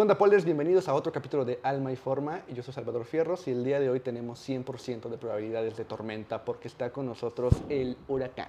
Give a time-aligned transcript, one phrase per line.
[0.00, 0.46] ¿Qué onda, Polders?
[0.46, 2.40] Bienvenidos a otro capítulo de Alma y Forma.
[2.48, 6.42] Yo soy Salvador Fierros y el día de hoy tenemos 100% de probabilidades de tormenta
[6.42, 8.48] porque está con nosotros el huracán.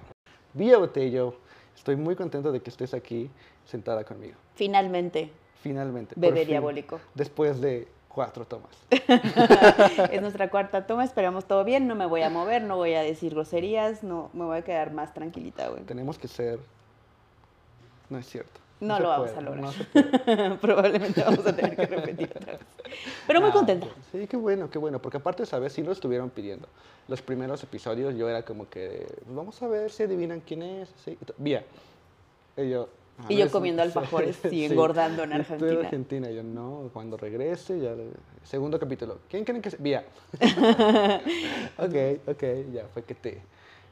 [0.54, 1.34] Vía Botello,
[1.76, 3.28] estoy muy contento de que estés aquí
[3.66, 4.36] sentada conmigo.
[4.54, 5.30] Finalmente,
[5.60, 6.14] Finalmente.
[6.16, 7.00] bebé fin, diabólico.
[7.14, 8.74] Después de cuatro tomas.
[10.10, 13.02] es nuestra cuarta toma, esperamos todo bien, no me voy a mover, no voy a
[13.02, 15.82] decir groserías, no, me voy a quedar más tranquilita, güey.
[15.82, 16.60] Tenemos que ser...
[18.08, 18.58] No es cierto.
[18.82, 19.64] No se lo vamos puede, a lograr.
[19.64, 20.56] no se.
[20.60, 22.60] Probablemente vamos a tener que repetir otra vez.
[23.26, 23.86] Pero muy Ah, contenta.
[24.10, 25.72] Sí, qué bueno, qué bueno, porque aparte, ¿sabes?
[25.72, 26.68] Sí lo estuvieron pidiendo.
[27.08, 30.92] Los primeros episodios yo era como que, "Pues vamos a ver si adivinan quién es.
[31.04, 31.64] Sí, Vía.
[32.56, 32.88] Y yo,
[33.26, 35.80] "A Y yo comiendo alfajores y engordando en Y estoy Argentina.
[35.84, 36.30] Argentina.
[36.30, 37.94] Yo, no, cuando regrese, ya.
[38.44, 39.18] Segundo capítulo.
[39.30, 39.78] ¿Quién creen que sea?
[39.80, 40.04] Vía.
[41.78, 41.94] ok,
[42.28, 43.42] ok, ya fue que te.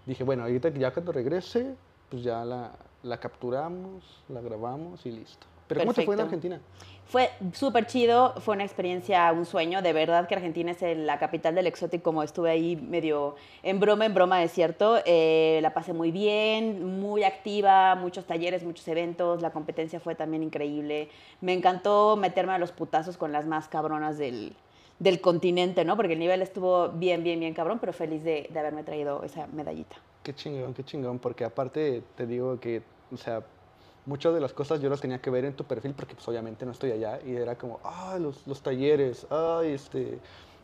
[0.07, 1.75] Dije, bueno, ahorita que ya cuando regrese,
[2.09, 2.73] pues ya la,
[3.03, 5.47] la capturamos, la grabamos y listo.
[5.67, 6.21] Pero ¿cómo te fue en.
[6.23, 6.61] Argentina?
[7.07, 9.83] Fue súper chido, fue una experiencia, un sueño.
[9.83, 14.07] De verdad que Argentina es la capital del exótico, como estuve ahí medio en broma,
[14.07, 14.99] en broma, es cierto.
[15.05, 19.43] Eh, la pasé muy bien, muy activa, muchos talleres, muchos eventos.
[19.43, 21.09] La competencia fue también increíble.
[21.41, 24.55] Me encantó meterme a los putazos con las más cabronas del,
[25.01, 25.97] del continente, ¿no?
[25.97, 29.47] Porque el nivel estuvo bien, bien, bien cabrón, pero feliz de, de haberme traído esa
[29.49, 29.97] medallita.
[30.23, 33.43] Qué chingón, qué chingón, porque aparte te digo que, o sea,
[34.07, 36.67] muchas de las cosas yo las tenía que ver en tu perfil porque pues obviamente
[36.67, 40.19] no estoy allá y era como, ah, los, los talleres, ay, este,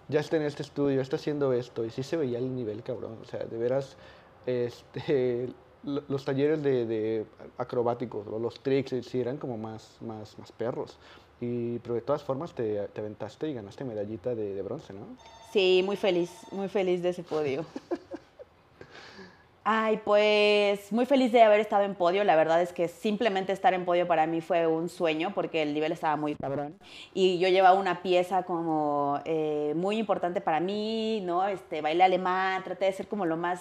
[0.08, 3.16] ya está en este estudio, está haciendo esto y sí se veía el nivel, cabrón,
[3.22, 3.96] o sea, de veras,
[4.44, 5.48] este,
[5.82, 7.24] lo- los talleres de, de
[7.56, 10.98] acrobáticos los tricks sí eran como más, más, más perros.
[11.40, 15.00] Y, pero de todas formas te, te aventaste y ganaste medallita de, de bronce, ¿no?
[15.52, 17.64] Sí, muy feliz, muy feliz de ese podio.
[19.68, 22.22] Ay, pues muy feliz de haber estado en podio.
[22.22, 25.74] La verdad es que simplemente estar en podio para mí fue un sueño porque el
[25.74, 26.78] nivel estaba muy cabrón.
[27.14, 31.48] Y yo llevaba una pieza como eh, muy importante para mí, ¿no?
[31.48, 33.60] Este, baile alemán, traté de ser como lo más,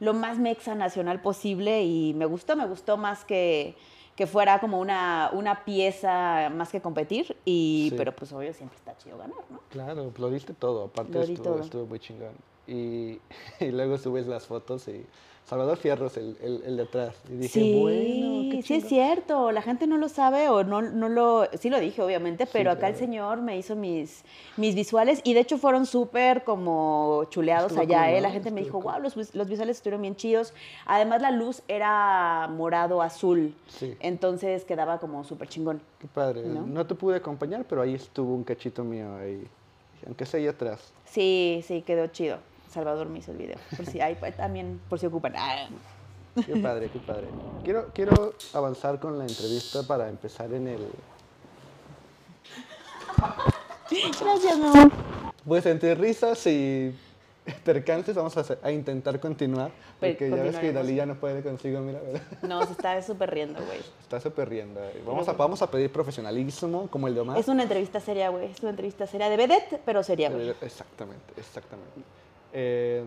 [0.00, 3.76] lo más mexa nacional posible y me gustó, me gustó más que,
[4.16, 7.36] que fuera como una, una pieza más que competir.
[7.44, 7.96] Y, Sí.
[7.96, 9.60] Pero pues obvio siempre está chido ganar, ¿no?
[9.70, 12.34] Claro, lo diste todo, aparte estuvo, estuvo muy chingón.
[12.66, 13.20] Y,
[13.60, 15.04] y luego subes las fotos y
[15.44, 17.14] Salvador Fierros, el, el, el de atrás.
[17.28, 20.80] Y dije, sí, bueno, qué sí es cierto, la gente no lo sabe o no,
[20.80, 24.24] no lo, sí lo dije obviamente, pero acá el señor me hizo mis,
[24.56, 28.20] mis visuales y de hecho fueron súper como chuleados Estuvo allá, ¿eh?
[28.20, 30.54] la gente me dijo, wow, los, los visuales estuvieron bien chidos,
[30.86, 33.94] además la luz era morado azul, Sí.
[34.00, 35.82] entonces quedaba como súper chingón.
[35.98, 36.42] Qué padre.
[36.44, 36.66] ¿No?
[36.66, 36.86] ¿No?
[36.86, 39.46] te pude acompañar, pero ahí estuvo un cachito mío ahí.
[40.06, 40.92] Aunque sea ahí atrás.
[41.04, 42.38] Sí, sí, quedó chido.
[42.72, 45.34] Salvador me hizo el video, por si hay también, por si ocupan.
[45.36, 45.68] Ah.
[46.46, 47.26] Qué padre, qué padre.
[47.62, 50.88] Quiero, quiero avanzar con la entrevista para empezar en el...
[54.20, 54.90] Gracias, mi amor.
[55.46, 56.94] Pues entre risas y
[57.64, 59.70] percances vamos a, hacer- a intentar continuar.
[60.00, 60.72] Porque ya ves que.
[60.72, 62.00] Dalí ya no puede consigo, mira.
[62.00, 62.22] ¿verdad?
[62.42, 63.80] No, se está súper riendo, güey.
[64.00, 64.80] Está súper riendo.
[65.06, 67.38] Vamos a, vamos a pedir profesionalismo como el de Omar.
[67.38, 68.46] Es una entrevista seria, güey.
[68.50, 70.48] Es una entrevista seria de vedette, pero seria, güey.
[70.62, 72.00] Exactamente, exactamente.
[72.52, 73.02] Eh,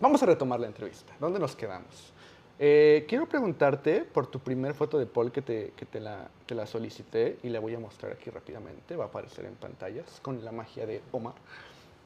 [0.00, 1.12] vamos a retomar la entrevista.
[1.20, 2.12] ¿Dónde nos quedamos?
[2.58, 6.54] Eh, quiero preguntarte por tu primer foto de Paul que, te, que te, la, te
[6.54, 8.96] la solicité y la voy a mostrar aquí rápidamente.
[8.96, 11.34] Va a aparecer en pantallas con la magia de Omar.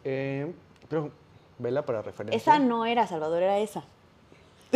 [0.04, 0.52] Eh,
[0.88, 1.10] pero
[1.58, 2.36] vela para referencia.
[2.36, 3.84] Esa no era Salvador, era esa.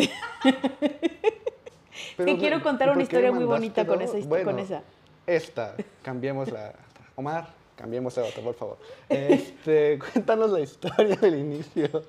[2.17, 4.83] Pero que quiero contar ¿por una historia muy bonita con esa Bueno, con esa.
[5.27, 6.75] Esta, cambiémosla.
[7.17, 8.79] Omar, cambiemos la otra, por favor.
[9.09, 12.03] Este, cuéntanos la historia del inicio.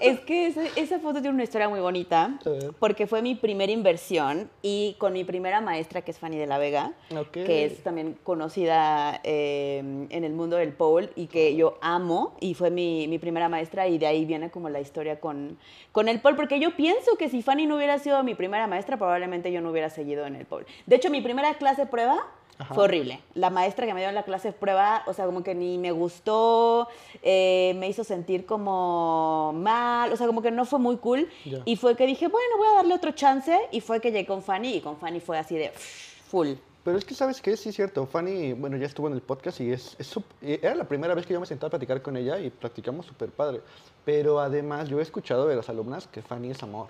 [0.00, 2.38] Es que esa, esa foto tiene una historia muy bonita
[2.78, 6.58] porque fue mi primera inversión y con mi primera maestra, que es Fanny de la
[6.58, 6.92] Vega,
[7.32, 12.54] que es también conocida eh, en el mundo del pole y que yo amo y
[12.54, 15.58] fue mi, mi primera maestra y de ahí viene como la historia con,
[15.90, 18.98] con el pole porque yo pienso que si Fanny no hubiera sido mi primera maestra
[18.98, 20.66] probablemente yo no hubiera seguido en el pole.
[20.86, 22.24] De hecho, mi primera clase de prueba
[22.58, 22.74] Ajá.
[22.74, 23.20] fue horrible.
[23.34, 25.78] La maestra que me dio en la clase de prueba, o sea, como que ni
[25.78, 26.88] me gustó,
[27.22, 31.28] eh, me hizo sentir como mal, o sea, como que no fue muy cool.
[31.64, 33.56] Y fue que dije, bueno, voy a darle otro chance.
[33.70, 36.54] Y fue que llegué con Fanny y con Fanny fue así de full.
[36.84, 37.56] Pero es que, ¿sabes qué?
[37.56, 38.06] Sí, es cierto.
[38.06, 41.34] Fanny, bueno, ya estuvo en el podcast y es, es era la primera vez que
[41.34, 43.60] yo me senté a platicar con ella y practicamos súper padre.
[44.04, 46.88] Pero además, yo he escuchado de las alumnas que Fanny es amor.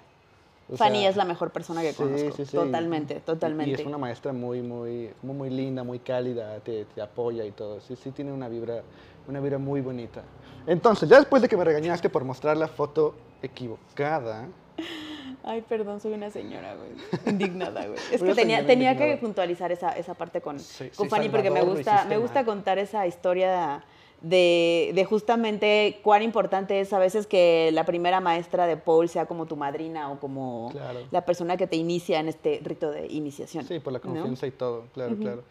[0.70, 2.32] O Fanny sea, es la mejor persona que conozco.
[2.36, 2.56] sí, sí.
[2.56, 3.70] Totalmente, Y- totalmente.
[3.70, 7.52] Y es una maestra muy, muy, muy, muy linda, muy cálida, te, te apoya y
[7.52, 7.80] todo.
[7.80, 8.82] Sí, sí, tiene una vibra,
[9.26, 10.22] una vibra muy bonita.
[10.66, 14.46] Entonces, ya después de que me regañaste por mostrar la foto equivocada,
[15.44, 16.90] Ay, perdón, soy una señora, güey.
[17.26, 17.98] Indignada, güey.
[18.10, 21.62] Es que tenía, tenía que puntualizar esa, esa parte con, Sí, con Fanny porque me
[21.62, 22.44] gusta, me gusta mal.
[22.44, 23.82] contar esa historia
[24.20, 29.26] de, de justamente cuán importante es a veces que la primera maestra de Paul sea
[29.26, 31.00] como tu madrina o como Claro.
[31.10, 33.64] la persona que te inicia en este rito de iniciación.
[33.64, 34.04] Sí, por la ¿no?
[34.06, 35.42] confianza y todo, claro, claro.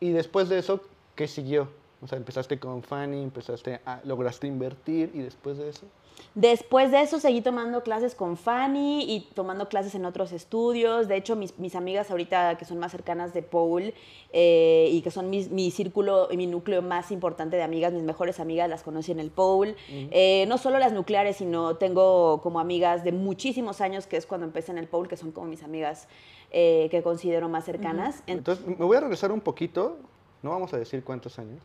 [0.00, 0.80] Y después de eso,
[1.14, 1.68] ¿qué siguió?
[2.02, 5.86] O sea, empezaste con Fanny, empezaste a, lograste invertir y después de eso.
[6.34, 11.08] Después de eso seguí tomando clases con Fanny y tomando clases en otros estudios.
[11.08, 13.94] De hecho, mis, mis amigas ahorita que son más cercanas de Paul
[14.32, 18.02] eh, y que son mis- mi círculo y mi núcleo más importante de amigas, mis
[18.02, 19.76] mejores amigas las conocí en el Paul.
[19.88, 24.46] Eh, no solo las nucleares, sino tengo como amigas de muchísimos años, que es cuando
[24.46, 26.06] empecé en el Paul, que son como mis amigas
[26.50, 28.22] eh, que considero más cercanas.
[28.26, 29.96] En- Entonces, me voy a regresar un poquito,
[30.42, 31.60] no vamos a decir cuántos años,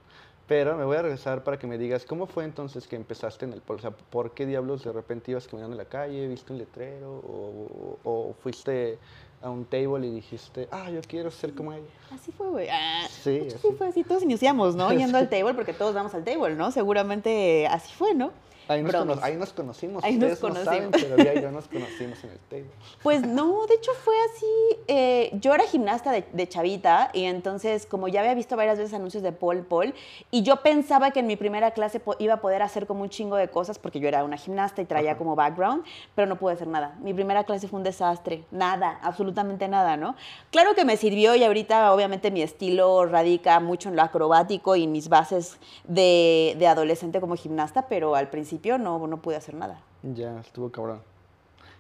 [0.47, 3.53] pero me voy a regresar para que me digas cómo fue entonces que empezaste en
[3.53, 3.79] el polo.
[3.79, 7.11] O sea, ¿por qué diablos de repente ibas caminando en la calle, viste un letrero
[7.11, 8.97] o, o- o fuiste
[9.41, 11.85] a un table y dijiste, ah, yo quiero ser como ella?
[12.11, 12.67] Así fue, güey.
[12.69, 13.57] Ah, Sí, así.
[13.59, 14.03] sí fue así.
[14.03, 14.91] Todos iniciamos, ¿no?
[14.93, 16.71] Yendo al table, porque todos vamos al table, ¿no?
[16.71, 18.31] Seguramente así fue, ¿no?
[18.67, 21.11] Ahí nos, cono- ahí nos conocimos, Ahí nos ustedes no saben, conocimos.
[21.19, 22.65] pero ya yo nos conocimos en el table.
[23.03, 24.45] Pues no, de hecho fue así.
[24.87, 28.93] eh, yo era gimnasta de, de chavita y entonces como ya había visto varias veces
[28.93, 29.93] anuncios de Paul Paul
[30.29, 33.35] y yo pensaba que en mi primera clase iba a poder hacer como un chingo
[33.35, 35.17] de cosas porque yo era una gimnasta y traía Ajá.
[35.17, 35.83] como background,
[36.15, 36.95] pero no pude hacer nada.
[37.01, 40.15] Mi primera clase fue un desastre, nada, absolutamente nada, ¿no?
[40.51, 44.83] Claro que me sirvió y ahorita obviamente mi estilo radica mucho en lo acrobático y
[44.85, 49.55] en mis bases de, de adolescente como gimnasta, pero al principio no, no pude hacer
[49.55, 49.81] nada.
[50.03, 51.01] Ya, estuvo cabrón.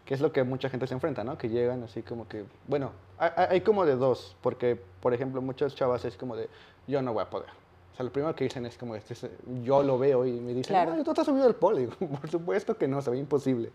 [0.05, 1.37] Que es lo que mucha gente se enfrenta, ¿no?
[1.37, 5.75] Que llegan así como que, bueno, hay, hay- como de dos, porque, por ejemplo, muchas
[5.75, 6.49] chavas es como de,
[6.87, 7.49] yo no voy a poder.
[7.93, 9.27] O sea, lo primero que dicen es como, este, es-
[9.63, 11.03] yo lo veo y me dicen, Claro.
[11.03, 13.71] tú has subido al digo, por supuesto que no, se ve imposible.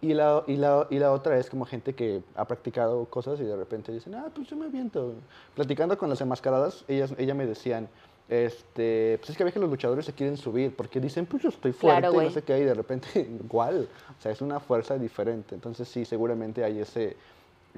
[0.00, 3.44] Y la, y, la, y la otra es como gente que ha practicado cosas y
[3.44, 5.12] de repente dicen, ah, pues yo me aviento.
[5.56, 7.88] Platicando con las enmascaradas, ellas, ellas me decían,
[8.28, 11.48] este, pues es que a veces los luchadores se quieren subir porque dicen, pues yo
[11.48, 12.30] estoy fuerte, Claro, no güey.
[12.32, 13.08] sé qué, y de repente,
[13.44, 13.88] igual.
[14.18, 15.54] O sea, es una fuerza diferente.
[15.54, 17.16] Entonces sí, seguramente hay ese,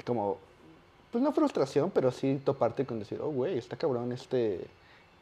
[0.04, 0.38] como,
[1.12, 4.60] pues no frustración, pero sí toparte con decir, oh, güey, está cabrón, este,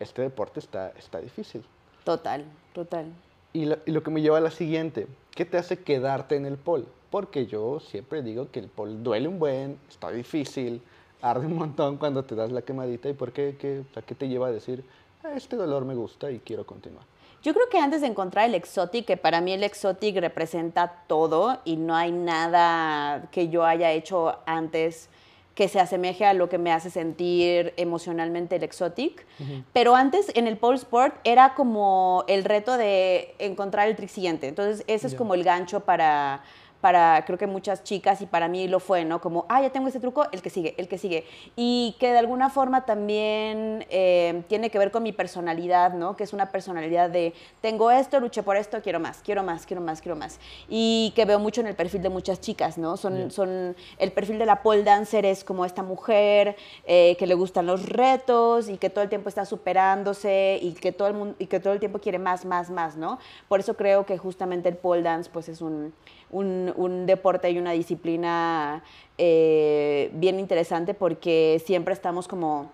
[0.00, 1.62] este deporte está, está difícil.
[2.04, 3.06] Total, total.
[3.52, 6.46] Y lo, y lo que me lleva a la siguiente, ¿qué te hace quedarte en
[6.46, 6.84] el pole?
[7.10, 10.82] Porque yo siempre digo que el pole duele un buen, está difícil,
[11.22, 13.08] arde un montón cuando te das la quemadita.
[13.08, 13.56] ¿Y por qué?
[13.58, 14.98] ¿Qué, o sea, ¿qué te lleva a decir, "Ah,
[15.35, 17.05] este dolor me gusta y quiero continuar?
[17.43, 21.61] Yo creo que antes de encontrar el exotic, que para mí el exotic representa todo
[21.65, 25.09] y no hay nada que yo haya hecho antes
[25.55, 29.26] que se asemeje a lo que me hace sentir emocionalmente el exotic.
[29.73, 34.47] Pero antes en el pole sport era como el reto de encontrar el trick siguiente.
[34.47, 35.19] Entonces ese es Ya.
[35.19, 36.43] como el gancho para,
[36.80, 39.20] para creo que muchas chicas y para mí lo fue, ¿no?
[39.20, 41.25] Como, ah, ya tengo este truco, el que sigue, el que sigue.
[41.56, 46.16] Y que de alguna forma también eh, tiene que ver con mi personalidad, ¿no?
[46.16, 49.82] Que es una personalidad de, tengo esto, luché por esto, quiero más, quiero más, quiero
[49.82, 50.38] más, quiero más.
[50.69, 52.96] Y que veo mucho en el perfil de muchas chicas, ¿no?
[52.96, 53.30] Son, Ya.
[53.30, 57.66] son el perfil de la pole dancer es como esta mujer eh, que le gustan
[57.66, 61.46] los retos y que todo el tiempo está superándose y que todo el mundo y
[61.46, 63.19] que todo el tiempo quiere más, más, más, ¿no?
[63.48, 65.92] Por eso creo que justamente el pole dance pues es un,
[66.30, 68.82] un, un deporte y una disciplina
[69.16, 72.70] eh, bien interesante porque siempre estamos como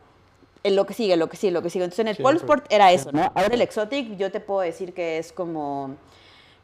[0.62, 1.84] en lo que sigue, lo que sigue, lo que sigue.
[1.84, 3.30] Entonces en el pole Siempre, sport era eso, ¿no?
[3.34, 5.94] Ahora el exotic yo te puedo decir que es como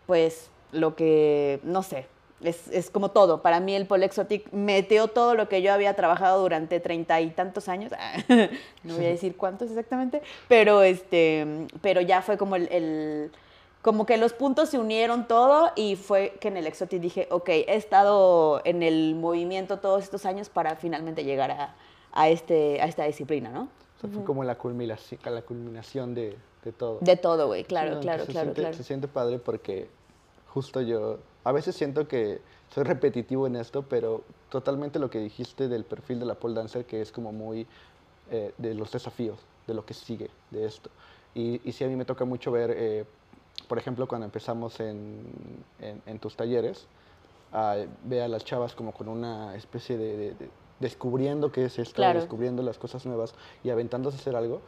[0.07, 2.07] pues lo que, no sé,
[2.43, 3.43] es, es como todo.
[3.43, 7.31] Para mí el Pole Exotic metió todo lo que yo había trabajado durante treinta y
[7.31, 7.93] tantos años.
[8.83, 13.31] no voy a decir cuántos exactamente, pero, este, pero ya fue como el, el-
[13.83, 17.49] como que los puntos se unieron todo y fue que en el Exotic dije, ok,
[17.49, 21.75] he estado en el movimiento todos estos años para finalmente llegar a,
[22.13, 23.69] a este, a esta disciplina, ¿no?
[23.97, 26.99] O sea, fue como la culminación, la culminación de, de todo.
[27.01, 28.77] De todo, güey, claro, no, claro, claro, siente, claro.
[28.77, 29.89] Se siente padre porque
[30.49, 35.69] justo yo, a veces siento que soy repetitivo en esto, pero totalmente lo que dijiste
[35.69, 37.67] del perfil de la pole dancer, que es como muy
[38.31, 40.91] eh, de los desafíos, de lo que sigue de esto.
[41.35, 43.05] Y, y sí, a mí me toca mucho ver, eh,
[43.71, 45.23] por ejemplo, cuando empezamos en,
[45.79, 46.89] en- en tus talleres,
[47.53, 50.51] a ver a las chavas como con una especie de, de- de-
[50.81, 52.19] descubriendo qué es esto, Claro.
[52.19, 54.61] descubriendo las cosas nuevas y aventándose a hacer algo.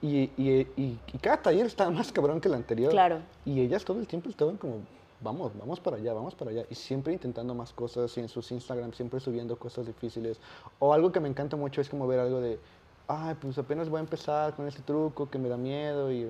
[0.00, 2.90] Y, y- y- y cada taller estaba más cabrón que el anterior.
[2.92, 3.18] Claro.
[3.44, 4.76] Y ellas todo el tiempo estaban como,
[5.20, 6.64] vamos, vamos para allá, vamos para allá.
[6.70, 10.40] Y siempre intentando más cosas y en sus Instagram siempre subiendo cosas difíciles.
[10.78, 12.58] O algo que me encanta mucho es como ver algo de,
[13.06, 16.26] ay, pues apenas voy a empezar con este truco que me da miedo y,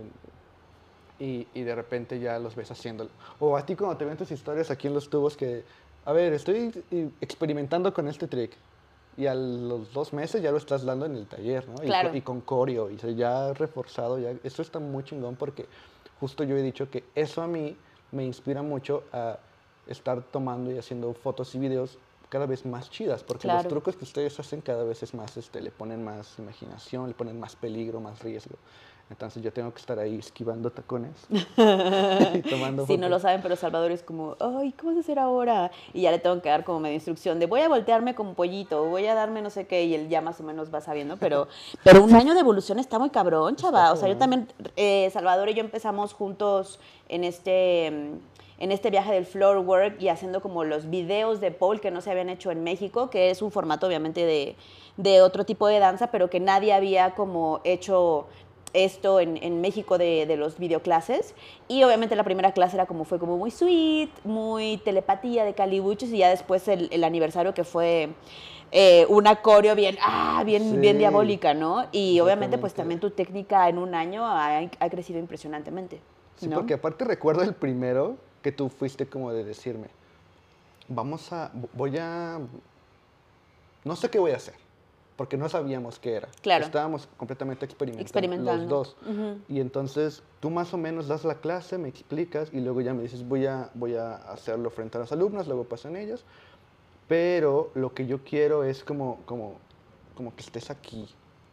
[1.19, 3.11] y, y de repente ya los ves haciéndolo.
[3.41, 5.65] O a ti cuando te ven tus historias aquí en los tubos que
[6.07, 6.71] a ver, estoy
[7.21, 8.57] experimentando con este trick.
[9.17, 11.83] Y a los dos meses ya lo estás dando en el taller, ¿no?
[11.83, 12.09] Y Claro.
[12.09, 14.35] con- Y, con coreo, y ya reforzado, ya.
[14.43, 15.67] Esto está muy chingón porque
[16.21, 17.79] justo yo he dicho que eso a mí
[18.11, 19.39] me inspira mucho a
[19.87, 23.63] estar tomando y haciendo fotos y videos cada vez más chidas, porque Claro.
[23.63, 27.15] los trucos que ustedes hacen cada vez es más, este, le ponen más imaginación, le
[27.15, 28.57] ponen más peligro, más riesgo.
[29.11, 33.55] Entonces yo tengo que estar ahí esquivando tacones y tomando Sí, no lo saben, pero
[33.55, 35.71] Salvador es como, ay, ¿cómo vas a hacer ahora?
[35.93, 38.85] Y ya le tengo que dar como medio instrucción de voy a voltearme como pollito,
[38.87, 41.49] voy a darme no sé qué, y él ya más o menos va sabiendo, pero,
[41.85, 43.93] pero un año de evolución está muy cabrón, chava.
[43.93, 46.81] O sea, yo también, eh, Salvador y yo empezamos juntos
[47.11, 51.81] en este, en este viaje del floor work y haciendo como los videos de pole
[51.81, 54.57] que no se habían hecho en México, que es un formato obviamente de,
[54.97, 58.27] de otro tipo de danza, pero que nadie había como hecho
[58.75, 61.35] esto en, en México de, de los videoclases.
[61.69, 66.11] Y obviamente la primera clase era como fue como muy sweet, muy telepatía de calibuchos
[66.11, 68.11] y ya después el, el aniversario que fue
[68.73, 70.77] eh, una coreo bien, ah, bien, Sí.
[70.77, 71.87] bien diabólica, ¿no?
[71.93, 76.01] Y obviamente pues también tu técnica en un año ha, ha crecido impresionantemente.
[76.37, 76.57] Sí, ¿no?
[76.57, 79.87] porque aparte recuerdo el primero que tú fuiste como de decirme,
[80.89, 82.41] vamos a, voy a,
[83.85, 84.55] no sé qué voy a hacer,
[85.17, 86.29] porque no sabíamos qué era.
[86.43, 86.65] Claro.
[86.65, 88.63] Estábamos completamente experimentando, Experimentando.
[88.63, 88.97] los dos.
[89.09, 89.39] Ujú.
[89.49, 93.03] Y entonces tú más o menos das la clase, me explicas y luego ya me
[93.03, 96.25] dices, voy a, voy a hacerlo frente a las alumnas, luego pasan ellas.
[97.07, 99.59] Pero lo que yo quiero es como, como,
[100.17, 101.07] como que estés aquí.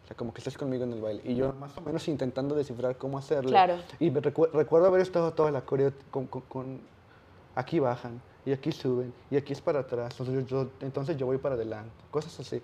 [0.03, 1.21] O sea, como que estés conmigo en el baile.
[1.25, 3.49] Y yo más o menos intentando descifrar cómo hacerlo.
[3.51, 3.75] Claro.
[3.99, 6.91] Y me recu- recuerdo haber estado toda la coreo con, con- con-
[7.53, 10.15] Aquí bajan, y aquí suben, y aquí es para atrás.
[10.17, 11.91] Entonces yo, entonces yo voy para adelante.
[12.09, 12.61] Cosas así.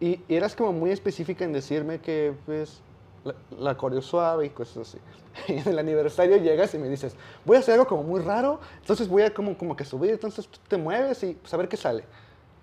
[0.00, 2.80] Y, y eras como muy específica en decirme que, pues,
[3.24, 4.98] la, la coreo suave y cosas así.
[5.48, 7.14] Y en el aniversario llegas y me dices,
[7.44, 10.46] voy a hacer algo como muy raro, entonces voy a como, como que subir, entonces
[10.46, 12.04] tú te mueves y pues, a ver qué sale.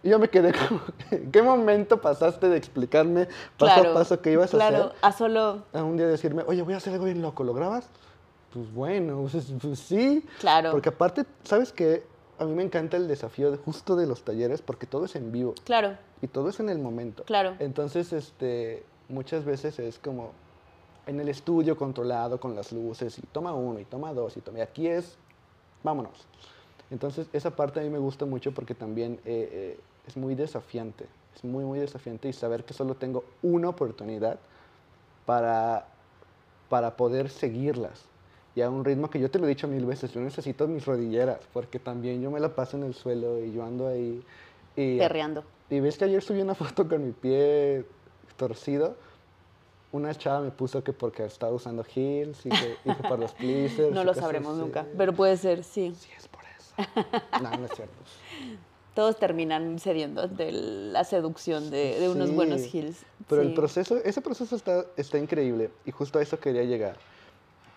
[0.04, 3.28] Y yo me quedé como, ¿en qué momento pasaste de explicarme
[3.58, 4.96] paso claro, a paso qué ibas a claro, hacer?
[5.02, 7.90] a solo, A un día decirme, oye, voy a hacer algo bien loco, ¿lo grabas?
[8.54, 10.26] Pues bueno, pues, pues sí.
[10.40, 10.72] Claro.
[10.72, 12.04] Porque aparte, ¿sabes qué?
[12.40, 15.32] A mí me encanta el desafío de, justo de los talleres porque todo es en
[15.32, 17.24] vivo claro, y todo es en el momento.
[17.24, 17.56] Claro.
[17.60, 20.32] Entonces, este, muchas veces es como
[21.06, 24.60] en el estudio controlado con las luces y toma uno y toma dos y toma.
[24.60, 25.18] Y aquí es,
[25.84, 26.28] vámonos.
[26.92, 31.06] Entonces, esa parte a mí me gusta mucho porque también eh, eh, es muy desafiante.
[31.36, 34.40] Es muy, muy desafiante y saber que solo tengo una oportunidad
[35.26, 35.88] para,
[36.70, 38.06] para poder seguirlas.
[38.56, 40.84] Y a un ritmo que yo te lo he dicho mil veces, yo necesito mis
[40.86, 44.24] rodilleras, porque también yo me la paso en el suelo y yo ando ahí.
[44.76, 45.44] Y, perreando.
[45.70, 47.86] Y ves que ayer subí una foto con mi pie
[48.38, 48.96] torcido.
[49.92, 53.32] Una chava me puso que porque estaba usando heels y que, y que por los
[53.40, 53.94] pleasers.
[53.94, 54.62] No lo sabremos así.
[54.62, 55.94] nunca, pero puede ser, sí.
[55.98, 56.74] Sí, es por eso.
[57.42, 57.96] no, no es cierto.
[58.94, 63.06] Todos terminan cediendo ante la seducción de, de unos Sí, buenos heels.
[63.30, 63.48] Pero sí.
[63.50, 66.98] el proceso, ese proceso está, está increíble y justo a eso quería llegar.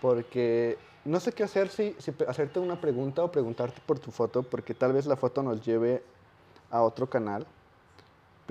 [0.01, 4.43] Porque no sé qué hacer si, si hacerte una pregunta o preguntarte por tu foto,
[4.43, 6.03] porque tal vez la foto nos lleve
[6.71, 7.47] a otro canal.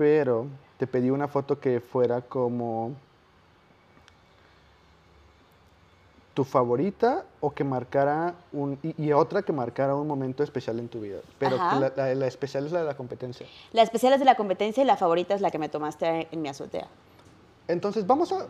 [0.00, 0.46] Pero
[0.78, 2.92] te pedí una foto que fuera como
[6.32, 10.88] tu favorita o que marcara un y, y otra que marcara un momento especial en
[10.88, 11.18] tu vida.
[11.38, 13.46] Pero la especial es la de la competencia.
[13.74, 16.40] La especial es de la competencia y la favorita es la que me tomaste en
[16.40, 16.88] mi azotea.
[17.68, 18.46] Entonces, vamos a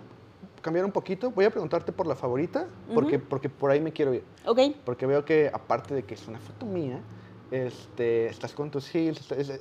[0.62, 1.32] cambiar un poquito.
[1.32, 4.22] Voy a preguntarte por la favorita, porque, porque por ahí me quiero ir.
[4.46, 4.60] ¿Ok?
[4.84, 7.00] Porque veo que, aparte de que es una foto mía,
[7.50, 9.20] este, estás con tus heels.
[9.20, 9.60] está- es- es-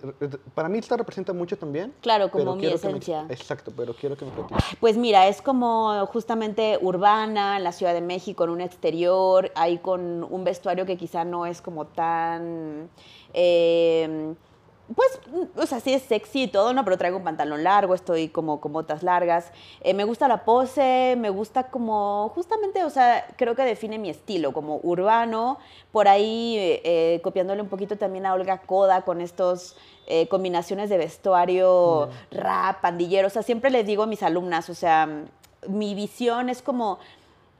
[0.54, 1.94] para mí esta representa mucho también.
[2.02, 3.26] Claro, como mi me esencia.
[3.30, 4.64] exacto, pero quiero que me platiques.
[4.80, 9.78] Pues mira, es como justamente urbana, en la Ciudad de México, en un exterior, ahí
[9.80, 12.90] con un vestuario que quizá no es como tan...
[13.34, 14.34] eh,
[14.96, 15.20] pues,
[15.56, 16.84] o sea, sí es sexy y todo, ¿no?
[16.84, 19.52] Pero traigo un pantalón largo, estoy como con botas largas.
[19.82, 24.10] Eh, me gusta la pose, me gusta como, justamente, o sea, creo que define mi
[24.10, 25.60] estilo, como urbano,
[25.92, 29.76] por ahí eh, eh, copiándole un poquito también a Olga Koda con estos
[30.08, 33.28] eh, combinaciones de vestuario, rap, pandillero.
[33.28, 35.08] O sea, siempre les digo a mis alumnas, o sea,
[35.68, 36.98] mi visión es como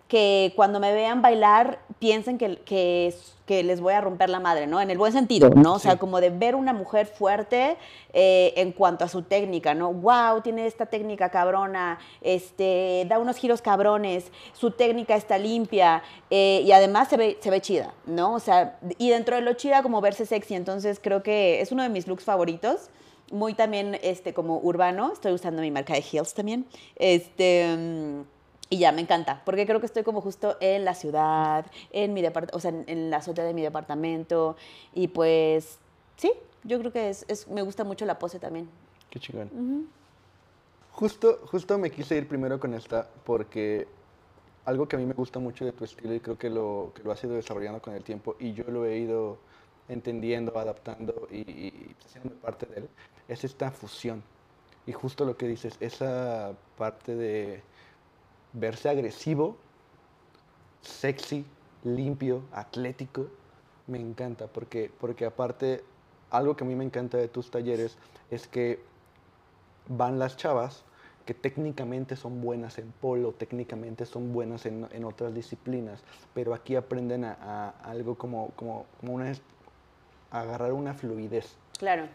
[0.10, 3.14] que cuando me vean bailar piensen que, que,
[3.46, 4.82] que les voy a romper la madre, ¿no?
[4.82, 5.76] En el buen sentido, ¿no?
[5.76, 5.98] O sea, Sí.
[6.00, 7.78] como de ver una mujer fuerte
[8.12, 9.94] eh, en cuanto a su técnica, ¿no?
[9.94, 10.42] ¡Wow!
[10.42, 16.02] Tiene esta técnica cabrona, este, da unos giros cabrones, su técnica está limpia
[16.32, 18.34] eh, y además se ve, se ve chida, ¿no?
[18.34, 21.84] O sea, y dentro de lo chida como verse sexy, entonces creo que es uno
[21.84, 22.90] de mis looks favoritos
[23.32, 25.12] muy también este, como urbano.
[25.14, 26.66] Estoy usando mi marca de heels también.
[26.96, 28.39] Este, mm,
[28.72, 32.22] Y ya, me encanta, porque creo que estoy como justo en la ciudad, en mi
[32.22, 34.56] depart o sea, en, en la azotea de mi departamento.
[34.94, 35.80] Y pues,
[36.18, 36.32] sí,
[36.64, 38.70] yo creo que es, es- me gusta mucho la pose también.
[39.10, 39.88] Qué chingón.
[40.92, 43.88] Justo, justo me quise ir primero con esta porque
[44.66, 47.04] algo que a mí me gusta mucho de tu estilo y creo que lo, que
[47.04, 49.38] lo has ido desarrollando con el tiempo y yo lo he ido
[49.88, 52.90] entendiendo, adaptando y, y haciendo parte de él,
[53.28, 54.22] es esta fusión.
[54.86, 57.62] Y justo lo que dices, esa parte de
[58.54, 59.58] verse agresivo,
[60.82, 61.46] sexy,
[61.84, 63.28] limpio, atlético,
[63.88, 65.84] me encanta porque, porque aparte,
[66.30, 67.98] algo que a mí me encanta de tus talleres
[68.30, 68.80] es que
[69.88, 70.84] van las chavas
[71.26, 76.04] que técnicamente son buenas en polo, técnicamente son buenas en, en otras disciplinas,
[76.34, 79.32] pero aquí aprenden a, algo como, como, como una,
[80.32, 81.56] a agarrar una fluidez.
[81.78, 82.08] Claro.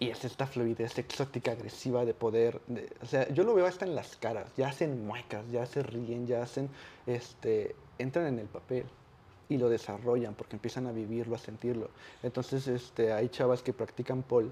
[0.00, 2.60] Y es esta fluidez exótica, agresiva de poder.
[2.66, 4.50] de- o sea, yo lo veo hasta en las caras.
[4.56, 6.68] Ya hacen muecas, ya se ríen, ya hacen.
[7.06, 8.84] Este, entran en el papel
[9.48, 11.90] y lo desarrollan porque empiezan a vivirlo, a sentirlo.
[12.22, 14.50] Entonces, este, hay chavas que practican pole.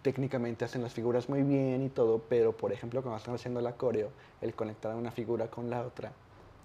[0.00, 3.72] Técnicamente hacen las figuras muy bien y todo, pero por ejemplo, cuando están haciendo la
[3.76, 6.12] coreo, el conectar una figura con la otra,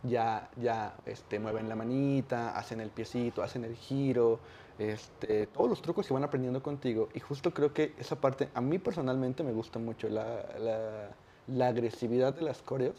[0.03, 4.39] ya, ya este, mueven la manita, hacen el piecito, hacen el giro,
[4.79, 7.09] este, todos los trucos que van aprendiendo contigo.
[7.13, 11.09] Y justo creo que esa parte, a mí personalmente me gusta mucho, la, la-
[11.47, 12.95] la agresividad de las coreos,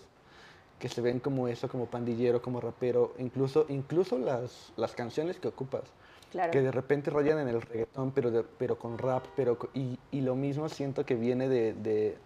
[0.78, 5.48] que se ven como eso, como pandillero, como rapero, incluso, incluso las, las canciones que
[5.48, 5.82] ocupas.
[6.30, 6.50] Claro.
[6.50, 10.20] Que de repente rayan en el reggaetón, pero, de- pero con rap, pero y, y
[10.20, 11.74] lo mismo siento que viene de...
[11.74, 12.16] de-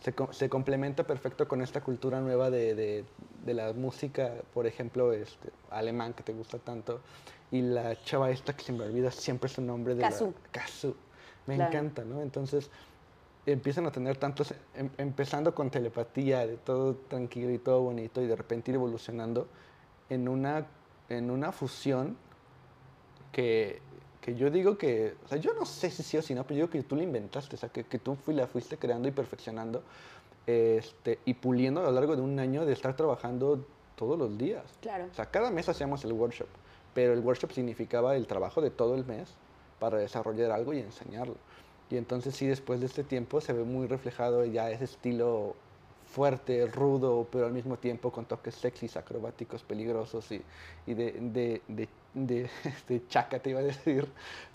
[0.00, 3.04] se, se complementa perfecto con esta cultura nueva de, de-
[3.44, 7.00] de la música, por ejemplo, este, alemán que te gusta tanto,
[7.52, 10.26] y la chava esta que se me olvida siempre su nombre de Kazu.
[10.26, 10.50] la...
[10.52, 10.94] Kazu.
[11.46, 11.70] Me Claro.
[11.70, 12.20] encanta, ¿no?
[12.22, 12.70] Entonces
[13.46, 18.26] empiezan a tener tantos, em- empezando con telepatía, de todo tranquilo y todo bonito, y
[18.26, 19.48] de repente ir evolucionando
[20.08, 20.66] en una,
[21.08, 22.16] en una fusión
[23.32, 23.80] que,
[24.20, 26.54] que yo digo que, o sea, yo no sé si sí o si no, pero
[26.60, 29.08] yo digo que tú la inventaste, o sea, que, que tú fui- la fuiste creando
[29.08, 29.82] y perfeccionando
[30.46, 33.64] este, y puliendo a lo largo de un año de estar trabajando
[33.96, 34.64] todos los días.
[34.80, 35.06] Claro.
[35.10, 36.48] O sea, cada mes hacíamos el workshop,
[36.94, 39.28] pero el workshop significaba el trabajo de todo el mes
[39.78, 41.34] para desarrollar algo y enseñarlo.
[41.90, 45.54] Y entonces sí, después de este tiempo se ve muy reflejado ya ese estilo
[46.06, 50.42] fuerte, rudo, pero al mismo tiempo con toques sexys, acrobáticos, peligrosos y,
[50.86, 51.88] y de, de, de,
[52.88, 54.06] de- chaca, te iba a decir.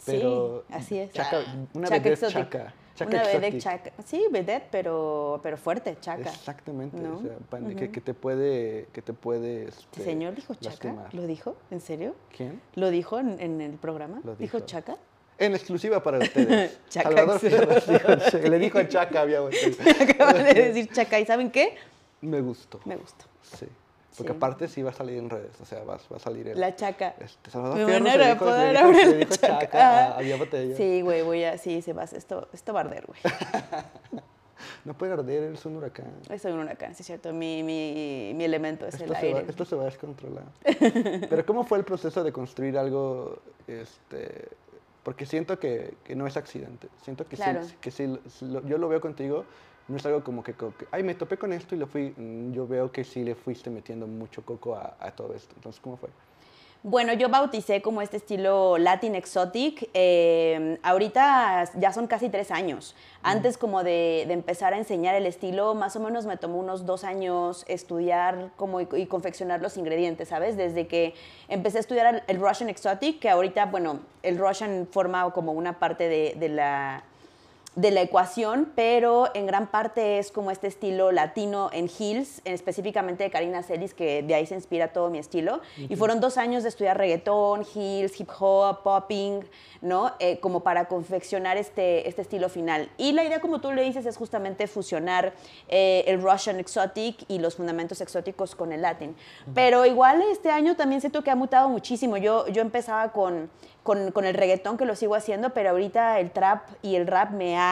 [0.06, 1.12] Pero sí, así es.
[1.14, 2.34] chaca- Ah, una chaca exotic.
[2.36, 2.74] chaca.
[2.96, 3.92] Chaca Una vedette chaca.
[4.06, 6.30] Sí, vedette, pero, pero fuerte, chaca.
[6.30, 7.18] Exactamente, ¿no?
[7.18, 7.92] o sea, pan- que, Ujú.
[7.94, 10.70] que te puede, que te puede ¿Este este, señor dijo chaca?
[10.70, 11.14] lastimar.
[11.14, 11.56] ¿Lo dijo?
[11.72, 12.16] ¿En serio?
[12.36, 12.62] ¿Quién?
[12.76, 14.22] ¿Lo dijo en, en el programa?
[14.24, 14.66] Lo ¿Dijo dijo.
[14.66, 14.98] chaca?
[15.38, 16.80] En exclusiva para ustedes.
[16.90, 19.84] Chaca Salvador dijo le dijo a Chaca, había botella.
[20.02, 21.20] Acaba de decir chaca.
[21.20, 21.76] ¿Y saben qué?
[22.22, 22.80] Me gustó.
[22.86, 23.26] Me gustó.
[23.42, 23.66] Sí.
[24.18, 24.38] Porque Sí.
[24.38, 26.60] aparte sí va a salir en redes, o sea, va, va a salir el...
[26.60, 27.16] La chaca.
[27.20, 29.60] Este, Salvador Me van a dijo, le la Chaca.
[29.60, 30.76] Chaca, a- había botella.
[30.78, 31.58] Sí, güey, voy a...
[31.58, 32.04] Sí, se va.
[32.04, 33.20] Esto, esto va a arder, güey.
[34.86, 36.06] No puede arder, es un huracán.
[36.42, 37.34] Soy un huracán, sí es cierto.
[37.34, 39.46] Mi, mi, mi elemento es Esto el va, aire.
[39.50, 40.46] esto se va a descontrolar.
[41.30, 43.40] Pero ¿cómo fue el proceso de construir algo?
[43.68, 44.48] Este,
[45.04, 46.88] porque siento que, que no es accidente.
[47.04, 47.64] Siento que, Claro.
[47.64, 48.18] sí, que sí,
[48.66, 49.44] yo lo veo contigo.
[49.88, 52.14] No es algo como que, co- que, ay, me topé con esto y lo fui.
[52.18, 55.54] mm, Yo veo que sí le fuiste metiendo mucho coco a, a todo esto.
[55.56, 56.10] Entonces, ¿cómo fue?
[56.88, 59.90] Bueno, yo bauticé como este estilo Latin Exotic.
[59.96, 62.96] eh, ahorita ya son casi tres años.
[63.24, 66.86] Antes como de, de empezar a enseñar el estilo, más o menos me tomó unos
[66.86, 70.58] dos años estudiar como y, y confeccionar los ingredientes, ¿sabes?
[70.58, 71.16] Desde que
[71.48, 76.08] empecé a estudiar el Russian Exotic, que ahorita, bueno, el Russian forma como una parte
[76.08, 77.04] de, de la
[77.76, 83.24] de la ecuación, pero en gran parte es como este estilo latino en en- específicamente
[83.26, 85.60] de Karina Celis, que de ahí se inspira todo mi estilo.
[85.78, 89.42] Y fueron dos años de estudiar reggaetón, heels, hip hop, popping,
[89.82, 90.14] ¿no?
[90.20, 92.90] Eh, como para confeccionar este, este estilo final.
[92.98, 95.34] Y la idea, como tú le dices, es justamente fusionar
[95.68, 99.16] eh, el Russian Exotic y los fundamentos exóticos con el Latin.
[99.54, 102.16] Pero igual este año también siento que ha mutado muchísimo.
[102.16, 103.50] Yo, yo empezaba con,
[103.84, 107.32] con, con el reggaetón, que lo sigo haciendo, pero ahorita el trap y el rap
[107.32, 107.65] me ha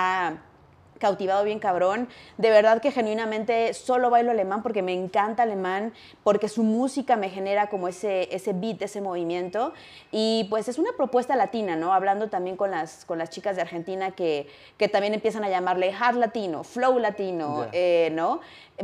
[1.00, 2.08] cautivado bien cabrón.
[2.38, 5.92] De verdad que genuinamente solo bailo alemán porque me encanta alemán,
[6.24, 9.74] porque su música me genera como ese, ese beat, ese movimiento.
[10.12, 11.94] Y pues es una propuesta latina, ¿no?
[11.94, 15.92] Hablando también con las, con las chicas de Argentina que, que también empiezan a llamarle
[15.94, 17.70] hard latino, flow latino, Ya.
[17.74, 18.40] eh, ¿no?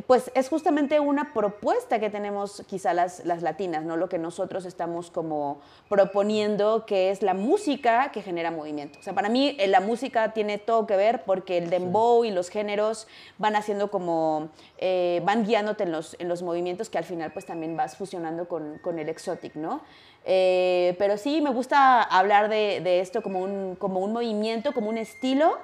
[0.05, 3.97] Pues es justamente una propuesta que tenemos quizá las, las latinas, ¿no?
[3.97, 8.99] Lo que nosotros estamos como proponiendo, que es la música que genera movimiento.
[8.99, 12.25] O sea, para mí eh, la música tiene todo que ver porque el dembow dembow
[12.25, 16.97] y los géneros van haciendo como, eh, van guiándote en los, en los movimientos que
[16.97, 19.81] al final pues también vas fusionando con, con el exotic, ¿no?
[20.25, 24.89] Eh, pero sí, me gusta hablar de, de, esto como un, como un movimiento, como
[24.89, 25.57] un estilo.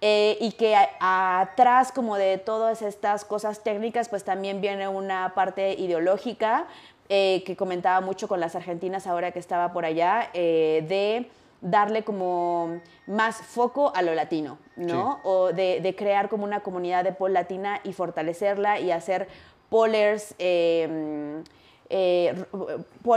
[0.00, 5.72] Eh, y que atrás como de todas estas cosas técnicas pues también viene una parte
[5.74, 6.68] ideológica
[7.08, 11.28] eh, que comentaba mucho con las argentinas ahora que estaba por allá, de
[11.60, 15.18] darle como más foco a lo latino, ¿no?
[15.24, 19.26] O de, de, crear como una comunidad de pol latina y fortalecerla y hacer
[19.68, 20.36] polers
[21.90, 22.44] eh,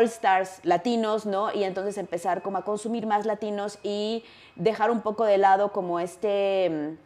[0.03, 1.53] stars latinos, ¿no?
[1.53, 4.23] Y entonces empezar como a consumir más latinos y
[4.55, 6.97] dejar un poco de lado como este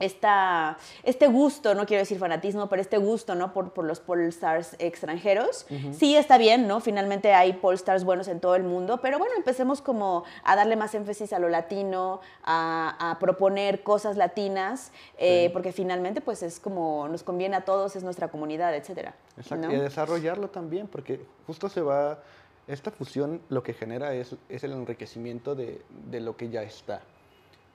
[0.00, 3.52] esta, este gusto, no quiero decir fanatismo, pero este gusto, ¿no?
[3.52, 5.66] Por, por los Polestars extranjeros.
[5.92, 6.80] Sí está bien, ¿no?
[6.80, 10.94] Finalmente hay Polestars buenos en todo el mundo, pero bueno, empecemos como a darle más
[10.94, 17.22] énfasis a lo latino, a, proponer cosas latinas, eh, porque finalmente pues es como nos
[17.22, 19.14] conviene a todos, es nuestra comunidad, etcétera.
[19.36, 22.18] Exacto, y a desarrollarlo también, porque justo se va,
[22.66, 27.02] esta fusión lo que genera es, es el enriquecimiento de, de lo que ya está.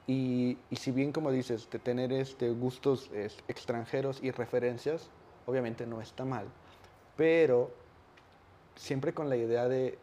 [0.06, 3.10] Y, si bien, como dices, de tener este, gustos
[3.46, 5.08] extranjeros y referencias,
[5.46, 6.46] obviamente no está mal,
[7.16, 7.70] pero
[8.74, 9.98] siempre con la idea de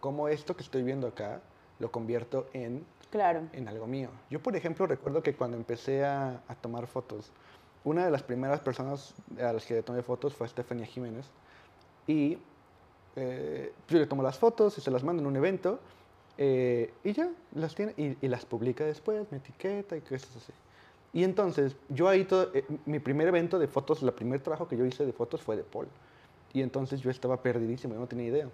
[0.00, 1.40] cómo esto que estoy viendo acá
[1.78, 3.42] lo convierto en, claro.
[3.52, 4.10] en algo mío.
[4.30, 7.30] Yo, por ejemplo, recuerdo que cuando empecé a, tomar fotos,
[7.84, 11.26] una de las primeras personas a las que tomé fotos fue Estefania Jiménez.
[12.06, 12.38] Y
[13.16, 15.80] eh, yo le tomo las fotos y se las mando en un evento.
[16.38, 20.52] Eh, y ya, las tiene y, las publica después, me etiqueta y cosas así.
[21.12, 24.76] Y entonces, yo ahí, todo, eh, mi primer evento de fotos, el primer trabajo que
[24.76, 25.88] yo hice de fotos fue de Paul.
[26.52, 28.48] Y entonces yo estaba perdidísimo, yo no tenía idea.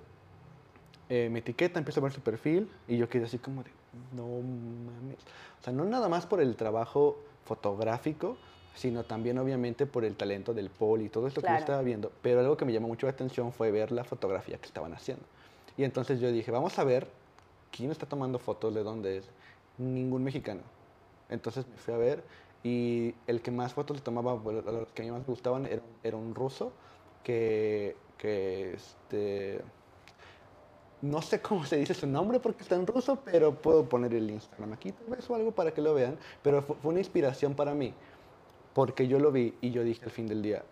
[1.09, 3.71] Eh, me etiqueta, empiezo a ver su perfil y yo quedé así como de,
[4.13, 5.19] no mames.
[5.61, 8.37] O sea, no nada más por el trabajo fotográfico,
[8.75, 12.11] sino también obviamente por el talento del Paul y todo esto que yo estaba viendo.
[12.23, 15.25] Pero algo que me llamó mucho la atención fue ver la fotografía que estaban haciendo.
[15.77, 17.09] Y entonces yo dije, vamos a ver
[17.73, 19.31] ¿quién está tomando fotos de dónde es?
[19.79, 20.63] Ningún mexicano.
[21.29, 22.23] Entonces me fui a ver
[22.63, 26.17] y el que más fotos le tomaba, los que a mí más me gustaban, era,
[26.17, 26.73] un ruso
[27.25, 29.63] que, que este,
[31.01, 34.31] no sé cómo se dice su nombre porque está en ruso, pero puedo poner el
[34.31, 36.17] Instagram aquí tal vez o algo para que lo vean.
[36.43, 37.93] Pero fue, una inspiración para mí
[38.73, 40.63] porque yo lo vi y yo dije al fin del día,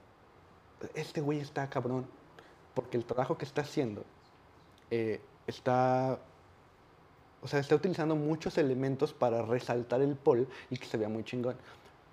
[0.94, 2.06] este güey está cabrón
[2.74, 4.04] porque el trabajo que está haciendo
[4.90, 6.18] eh, está
[7.42, 11.24] o sea, está utilizando muchos elementos para resaltar el pol y que se vea muy
[11.24, 11.56] chingón.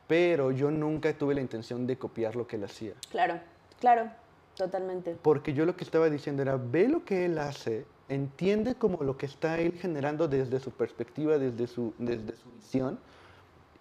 [0.08, 2.94] Pero yo nunca tuve la intención de copiar lo que él hacía.
[3.12, 3.40] Claro,
[3.80, 4.10] claro,
[4.56, 5.18] totalmente.
[5.22, 9.18] Porque yo lo que estaba diciendo era, ve lo que él hace, entiende como lo
[9.18, 13.00] que está él generando desde su perspectiva, desde su, desde su visión,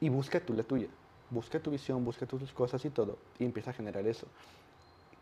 [0.00, 0.88] y busca tú la tuya.
[1.30, 4.26] Busca tu visión, busca tus cosas y todo, y empieza a generar eso.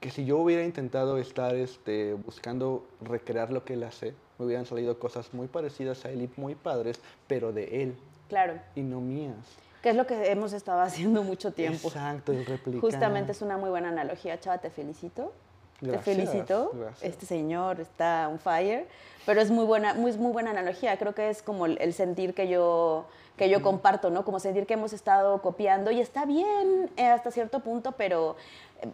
[0.00, 4.66] Que si yo hubiera intentado estar este, buscando recrear lo que él hace, me hubieran
[4.66, 7.96] salido cosas muy parecidas a él y muy padres, pero de él.
[8.28, 8.54] Claro.
[8.74, 9.36] Y no mías.
[9.82, 11.88] Que es lo que hemos estado haciendo mucho tiempo.
[11.88, 12.80] Exacto, el replicar.
[12.80, 15.32] Justamente es una muy buena analogía, Chava, te felicito.
[15.80, 16.72] te felicito.
[17.00, 18.86] Este señor está on fire.
[19.26, 20.96] Pero es muy buena, muy, muy buena analogía.
[20.98, 24.24] Creo que es como el, sentir que yo, que yo comparto, ¿no?
[24.24, 28.36] Como sentir que hemos estado copiando y está bien eh, hasta cierto punto, pero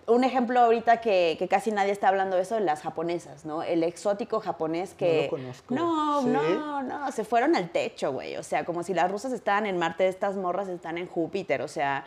[0.07, 3.63] un ejemplo ahorita que, que, casi nadie está hablando de eso, las japonesas, ¿no?
[3.63, 5.17] El exótico japonés que...
[5.17, 5.75] No lo conozco.
[5.75, 8.37] No, no, no, se fueron al techo, güey.
[8.37, 11.69] O sea, como si las rusas estaban en Marte, estas morras están en Júpiter, o
[11.69, 12.05] sea...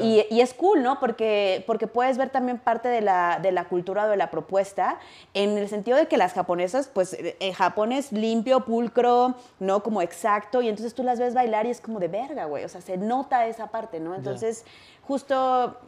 [0.00, 1.00] Y, y, es cool, ¿no?
[1.00, 4.98] Porque, porque puedes ver también parte de la, de la cultura o de la propuesta
[5.32, 9.82] en el sentido de que las japonesas, pues, en eh, Japón es limpio, pulcro, ¿no?
[9.82, 12.64] Como exacto, y entonces tú las ves bailar y es como de verga, güey.
[12.64, 14.14] O sea, se nota esa parte, ¿no?
[14.14, 14.64] Entonces
[15.06, 15.36] justo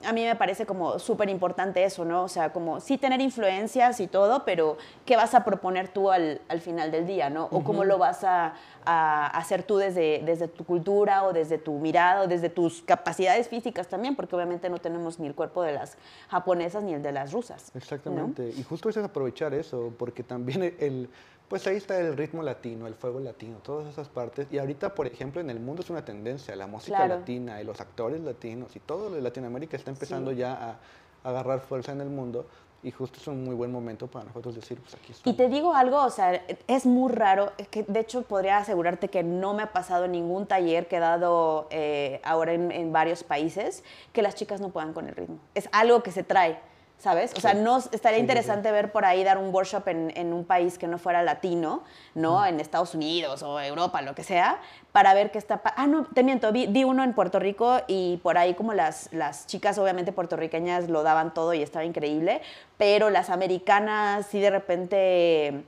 [0.04, 2.24] a mí me parece como súper importante eso, ¿no?
[2.24, 6.40] O sea, como sí tener influencias y todo, pero ¿qué vas a proponer tú al,
[6.48, 7.48] al final del día, ¿no?
[7.50, 11.72] O cómo lo vas a, a, hacer tú desde, desde tu cultura o desde tu
[11.78, 15.72] mirada o desde tus capacidades físicas también, porque obviamente no tenemos ni el cuerpo de
[15.72, 15.96] las
[16.28, 17.72] japonesas ni el de las rusas.
[17.74, 21.08] Exactamente, y justo es aprovechar eso, porque también el
[21.48, 24.48] pues ahí está el ritmo latino, el fuego latino, todas esas partes.
[24.50, 27.80] Y ahorita, por ejemplo, en el mundo es una tendencia, la música latina y los
[27.80, 32.08] actores latinos y todo lo de Latinoamérica está empezando ya a, agarrar fuerza en el
[32.08, 32.46] mundo.
[32.82, 35.28] Y justo es un muy buen momento para nosotros decir, pues aquí está.
[35.28, 39.22] Y te digo algo, o sea, es muy raro, que de hecho podría asegurarte que
[39.22, 43.82] no me ha pasado ningún taller que he dado eh, ahora en, en varios países
[44.12, 45.38] que las chicas no puedan con el ritmo.
[45.54, 46.58] Es algo que se trae.
[46.98, 47.32] ¿Sabes?
[47.36, 50.78] O sea, no estaría interesante ver por ahí dar un workshop en, en un país
[50.78, 51.82] que no fuera latino,
[52.14, 52.44] ¿no?
[52.46, 54.60] En Estados Unidos o Europa, lo que sea,
[54.92, 55.60] para ver qué está...
[55.76, 59.12] Ah, no, te miento, vi, vi uno en Puerto Rico y por ahí como las,
[59.12, 62.40] las chicas obviamente puertorriqueñas lo daban todo y estaba increíble,
[62.78, 65.64] pero las americanas sí de repente...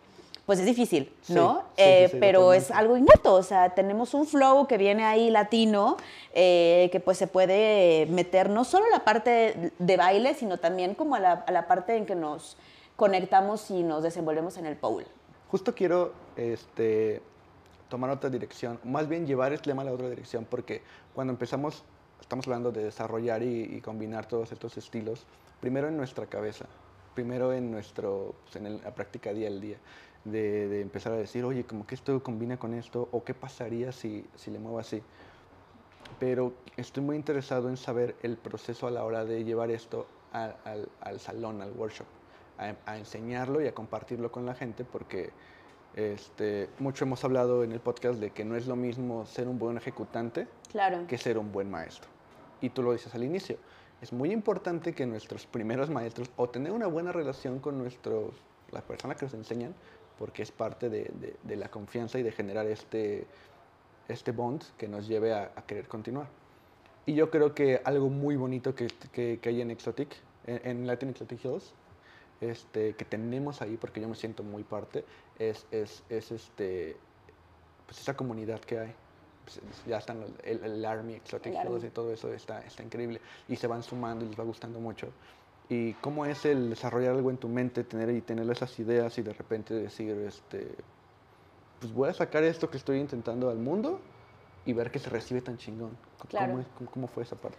[0.48, 1.58] Pues es difícil, ¿no?
[1.58, 5.04] sí, sí, Eh, sí, pero es algo innato, o sea, tenemos un flow que viene
[5.04, 5.98] ahí latino,
[6.32, 10.94] eh, que pues se puede meter no solo a la parte de baile, sino también
[10.94, 12.56] como a la, a la parte en que nos
[12.96, 15.04] conectamos y nos desenvolvemos en el pole.
[15.50, 17.20] Justo quiero este,
[17.90, 20.80] tomar otra dirección, más bien llevar el tema a la otra dirección, porque
[21.14, 21.84] cuando empezamos,
[22.22, 25.26] estamos hablando de desarrollar y, y combinar todos estos estilos,
[25.60, 26.64] primero en nuestra cabeza,
[27.14, 29.76] primero en nuestro, pues, en el- la práctica día al día,
[30.30, 33.92] de, de empezar a decir, oye, como que esto combina con esto, o qué pasaría
[33.92, 35.02] si, si le muevo así.
[36.18, 40.54] Pero estoy muy interesado en saber el proceso a la hora de llevar esto a-
[40.64, 42.06] al, al salón, al workshop,
[42.58, 45.30] a, a enseñarlo y a compartirlo con la gente, porque
[45.94, 49.58] este, mucho hemos hablado en el podcast de que no es lo mismo ser un
[49.58, 51.06] buen ejecutante Claro.
[51.06, 52.08] que ser un buen maestro.
[52.60, 53.56] Y tú lo dices al inicio.
[54.00, 58.32] Es muy importante que nuestros primeros maestros o tener una buena relación con nuestros,
[58.70, 59.74] la persona que nos enseñan,
[60.18, 63.26] porque es parte de, de- de la confianza y de generar este,
[64.08, 66.26] este bond que nos lleve a, a querer continuar.
[67.06, 70.14] Y yo creo que algo muy bonito que, que- que hay en Exotic,
[70.46, 71.72] en, en Latin Exotic Hills,
[72.40, 75.04] este, que tenemos ahí, porque yo me siento muy parte,
[75.38, 76.96] es, es, es este,
[77.86, 78.94] pues esa comunidad que hay.
[79.44, 81.70] Pues, ya están los- el, el Army Exotic El Army.
[81.72, 83.20] Hills y todo eso está, está increíble.
[83.48, 85.08] Y se van sumando y les va gustando mucho.
[85.70, 89.22] Y cómo es el desarrollar algo en tu mente, tener y tener esas ideas y
[89.22, 90.66] de repente decir, este,
[91.80, 94.00] pues voy a sacar esto que estoy intentando al mundo
[94.64, 95.90] y ver que se recibe tan chingón.
[96.18, 96.60] ¿Cómo, Claro.
[96.60, 97.58] es- cómo- cómo fue esa parte?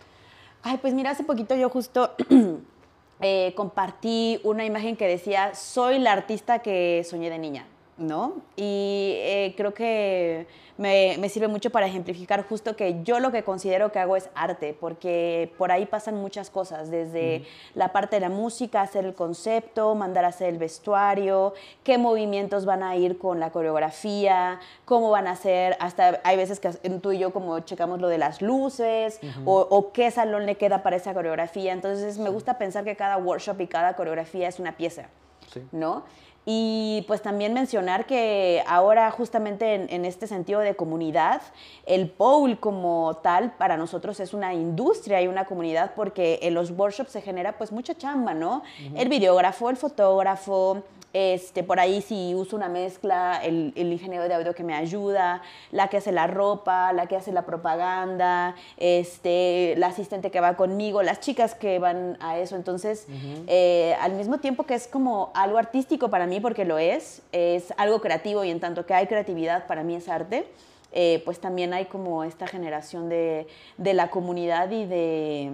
[0.64, 2.16] Ay, pues mira, hace poquito yo justo
[3.22, 7.68] eh, compartí una imagen que decía, soy la artista que soñé de niña,
[8.00, 8.42] ¿no?
[8.56, 13.44] Y eh, creo que me, me sirve mucho para ejemplificar justo que yo lo que
[13.44, 17.44] considero que hago es arte, porque por ahí pasan muchas cosas, desde
[17.76, 22.66] la parte de la música, hacer el concepto, mandar a hacer el vestuario, qué movimientos
[22.66, 26.70] van a ir con la coreografía, cómo van a ser, hasta hay veces que
[27.02, 30.82] tú y yo como checamos lo de las luces o, o qué salón le queda
[30.82, 31.74] para esa coreografía.
[31.74, 35.10] Entonces me gusta pensar que cada workshop y cada coreografía es una pieza.
[35.52, 35.62] Sí.
[35.72, 36.04] ¿no?
[36.46, 41.42] Y pues también mencionar que ahora justamente en, en este sentido de comunidad,
[41.86, 46.72] el pole como tal para nosotros es una industria y una comunidad porque en los
[46.72, 48.64] workshops se genera pues mucha chamba, ¿no?
[48.96, 54.34] El videógrafo, el fotógrafo, este, por ahí si uso una mezcla, el, el ingeniero de
[54.36, 55.42] audio que me ayuda,
[55.72, 60.56] la que hace la ropa, la que hace la propaganda, este, la asistente que va
[60.56, 62.56] conmigo, las chicas que van a eso.
[62.56, 63.08] Entonces,
[63.48, 67.74] eh, al mismo tiempo que es como algo artístico para mí, porque lo es, es
[67.78, 70.48] algo creativo y en tanto que hay creatividad, para mí es arte,
[70.92, 75.52] eh, pues también hay como esta generación de, de la comunidad y de,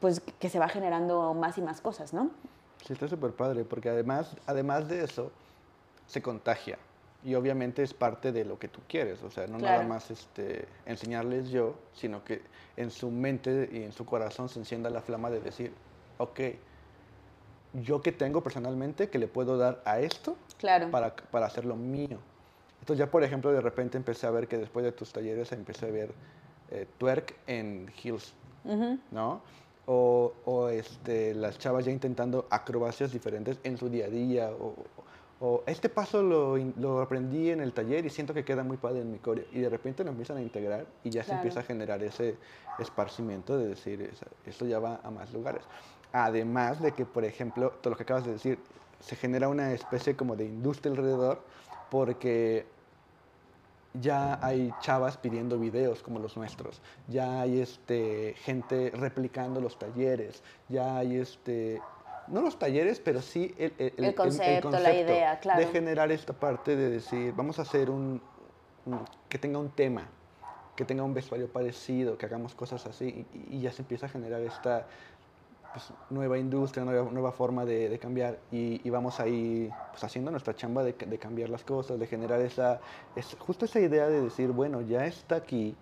[0.00, 2.30] pues, que se va generando más y más cosas, ¿no?
[2.86, 5.32] Sí, está súper padre, porque además, además de eso,
[6.06, 6.78] se contagia.
[7.22, 9.22] Y obviamente es parte de lo que tú quieres.
[9.22, 9.88] O sea, no nada Claro.
[9.88, 12.42] más este, enseñarles yo, sino que
[12.76, 15.72] en su mente y en su corazón se encienda la flama de decir,
[16.18, 16.40] ok,
[17.74, 20.90] yo que tengo personalmente que le puedo dar a esto Claro.
[20.90, 22.18] para, para hacerlo mío.
[22.80, 25.86] Entonces ya, por ejemplo, de repente empecé a ver que después de tus talleres empecé
[25.86, 26.14] a ver
[26.70, 28.98] eh, twerk en heels, Ujú.
[29.12, 29.42] ¿no?
[29.86, 34.50] O, o, este, las chavas ya intentando acrobacias diferentes en su día a día.
[34.52, 34.76] O,
[35.40, 39.00] o este paso lo, lo aprendí en el taller y siento que queda muy padre
[39.00, 39.44] en mi coreo.
[39.52, 42.36] Y de repente lo empiezan a integrar y ya se empieza a generar ese
[42.78, 45.62] esparcimiento de decir, "Esa- esto ya va a más lugares.
[46.12, 48.60] Además de que, por ejemplo, todo lo que acabas de decir,
[49.00, 51.40] se genera una especie como de industria alrededor
[51.90, 52.66] porque
[53.94, 60.42] ya hay chavas pidiendo videos como los nuestros, ya hay este, gente replicando los talleres,
[60.68, 61.80] ya hay este,
[62.28, 65.60] no los talleres, pero sí el, El concepto, la idea, claro.
[65.60, 68.22] de generar esta parte de decir, vamos a hacer un,
[68.86, 70.06] un- que tenga un tema,
[70.74, 74.08] que tenga un vestuario parecido, que hagamos cosas así, y, y ya se empieza a
[74.08, 74.86] generar esta
[75.72, 80.54] pues, nueva industria, nueva, nueva forma de, cambiar, y, y vamos ahí pues, haciendo nuestra
[80.54, 82.80] chamba de, de cambiar las cosas, de generar esa,
[83.16, 85.74] es, justo esa idea de decir, bueno, ya está aquí,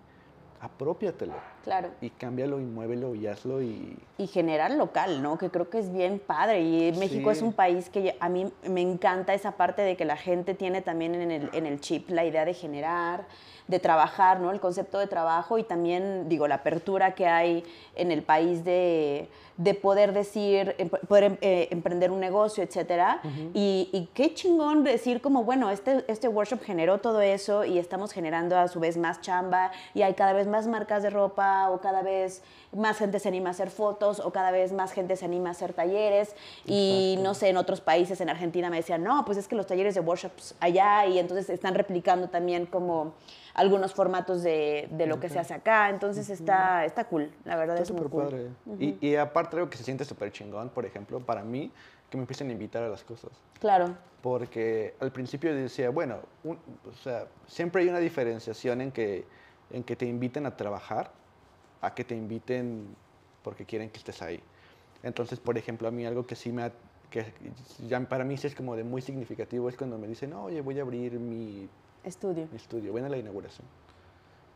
[0.61, 1.33] apropiatelo.
[1.63, 1.89] Claro.
[2.01, 3.97] Y cámbialo y muévelo y hazlo y...
[4.17, 5.37] Y generar local, ¿no?
[5.37, 6.61] Que creo que es bien padre.
[6.61, 7.37] Y México Sí.
[7.37, 10.81] es un país que a mí me encanta esa parte de que la gente tiene
[10.81, 13.25] también en el, en el chip la idea de generar,
[13.67, 14.51] de trabajar, ¿no?
[14.51, 17.63] El concepto de trabajo y también, digo, la apertura que hay
[17.95, 23.21] en el país de, de poder decir, em- poder em- eh, emprender un negocio, etcétera.
[23.53, 28.11] y, y qué chingón decir como, bueno, este, este workshop generó todo eso y estamos
[28.11, 31.81] generando a su vez más chamba y hay cada vez más marcas de ropa o
[31.81, 32.41] cada vez
[32.73, 35.51] más gente se anima a hacer fotos o cada vez más gente se anima a
[35.51, 36.35] hacer talleres.
[36.65, 39.67] Y no sé, en otros países, en Argentina me decían, no, pues es que los
[39.67, 43.13] talleres de workshops allá y entonces están replicando también como
[43.53, 47.75] algunos formatos de, de lo que se hace acá, entonces está, está cool, la verdad
[47.77, 48.23] Está es súper cool.
[48.23, 48.47] padre.
[48.79, 51.69] y, y aparte algo que se siente súper chingón, por ejemplo, para mí,
[52.09, 53.31] que me empiecen a invitar a las cosas.
[53.59, 56.59] Claro, Porque al principio decía, bueno, un-
[56.89, 59.25] o sea, siempre hay una diferenciación en que,
[59.71, 61.11] en que te inviten a trabajar
[61.81, 62.95] a que te inviten
[63.43, 64.39] porque quieren que estés ahí.
[65.03, 66.73] Entonces, por ejemplo, a mí algo que sí me ha-
[67.09, 67.25] que
[67.87, 70.79] ya para mí sí es como de muy significativo es cuando me dicen, oye, voy
[70.79, 71.67] a abrir mi,
[72.03, 72.47] estudio.
[72.51, 73.65] mi estudio, ven a la inauguración.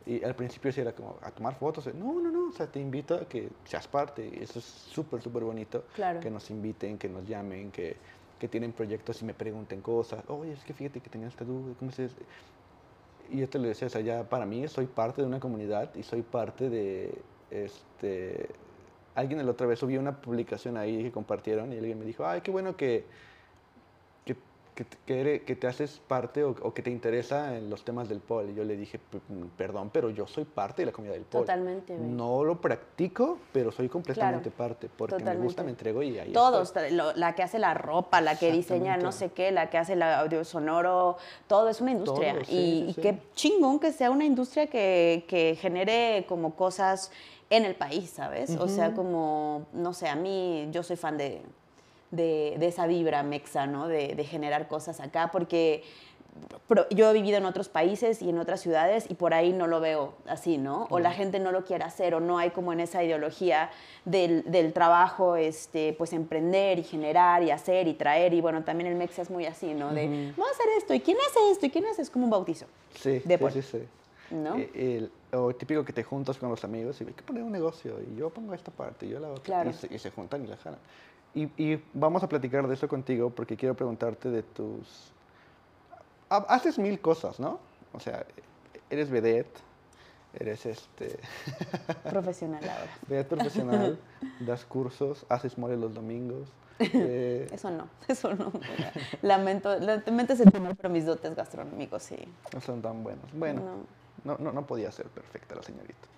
[0.06, 1.92] Y al principio sí era como a tomar fotos.
[1.92, 4.40] No, no, no, o sea, te invito a que seas parte.
[4.40, 5.84] Eso es súper, súper bonito.
[5.96, 6.20] Claro.
[6.20, 7.96] Que nos inviten, que nos llamen, que,
[8.38, 10.22] que tienen proyectos y me pregunten cosas.
[10.28, 12.14] Oye, es que fíjate que tenía esta duda, ¿cómo se hace?".
[13.30, 16.02] Y te lo decía, o sea, ya para mí soy parte de una comunidad y
[16.02, 18.48] soy parte de, este,
[19.14, 22.40] alguien la otra vez subió una publicación ahí que compartieron y alguien me dijo, ay,
[22.42, 23.04] qué bueno que,
[24.76, 27.70] que, que, te- que eres- que te haces parte o, o que te interesa en
[27.70, 28.50] los temas del pol.
[28.50, 31.24] Y yo le dije, "P- mm, perdón, pero yo soy parte de la comunidad del
[31.24, 31.42] pol.
[31.42, 32.08] Totalmente, güey.
[32.10, 36.72] No lo practico, pero soy completamente parte porque me gusta, me entrego y ahí Todos,
[36.92, 39.94] lo- la que hace la ropa, la que diseña no sé qué, la que hace
[39.94, 42.34] el audio sonoro, todo es una industria.
[42.34, 43.00] Todo, sí, y, sí, y sí.
[43.00, 47.10] qué chingón que sea una industria que, que genere como cosas
[47.48, 48.56] en el país, ¿sabes?
[48.58, 51.40] O sea, como, no sé, a mí, yo soy fan de,
[52.16, 53.86] de, de esa vibra mexa, ¿no?
[53.88, 55.82] De, de generar cosas acá, porque
[56.90, 59.80] yo he vivido en otros países y en otras ciudades y por ahí no lo
[59.80, 60.86] veo así, ¿no?
[60.90, 63.70] O la gente no lo quiere hacer o no hay como en esa ideología
[64.04, 68.86] del, del trabajo, este, pues emprender y generar y hacer y traer y bueno, también
[68.90, 69.94] el Mexa es muy así, ¿no?
[69.94, 72.30] De, vamos a hacer esto y quién hace esto y quién hace, es como un
[72.30, 72.66] bautizo,
[73.00, 74.34] Sí, de sí, sí, sí.
[74.34, 74.58] ¿no?
[74.58, 77.52] Eh, el- o típico que te juntas con los amigos y hay que poner un
[77.52, 79.70] negocio y yo pongo esta parte y yo la otra Claro.
[79.70, 80.78] y, se, y se juntan y la jalan.
[81.36, 85.12] Y, y vamos a platicar de eso contigo porque quiero preguntarte de tus...
[86.30, 87.60] ha- Haces mil cosas, ¿no?
[87.92, 88.24] O sea,
[88.88, 89.60] eres vedette,
[90.40, 91.18] eres este,
[92.10, 92.90] Profesional ahora.
[93.06, 93.98] vedette profesional,
[94.40, 96.48] das cursos, haces mole los domingos.
[96.78, 98.50] eh, Eso no, eso no.
[99.20, 102.16] Lamento, lamento ese tema, pero mis dotes gastronómicos sí.
[102.54, 103.30] no son tan buenos.
[103.34, 103.60] Bueno,
[104.24, 104.36] No.
[104.36, 106.08] no, no, no podía ser perfecta la señorita.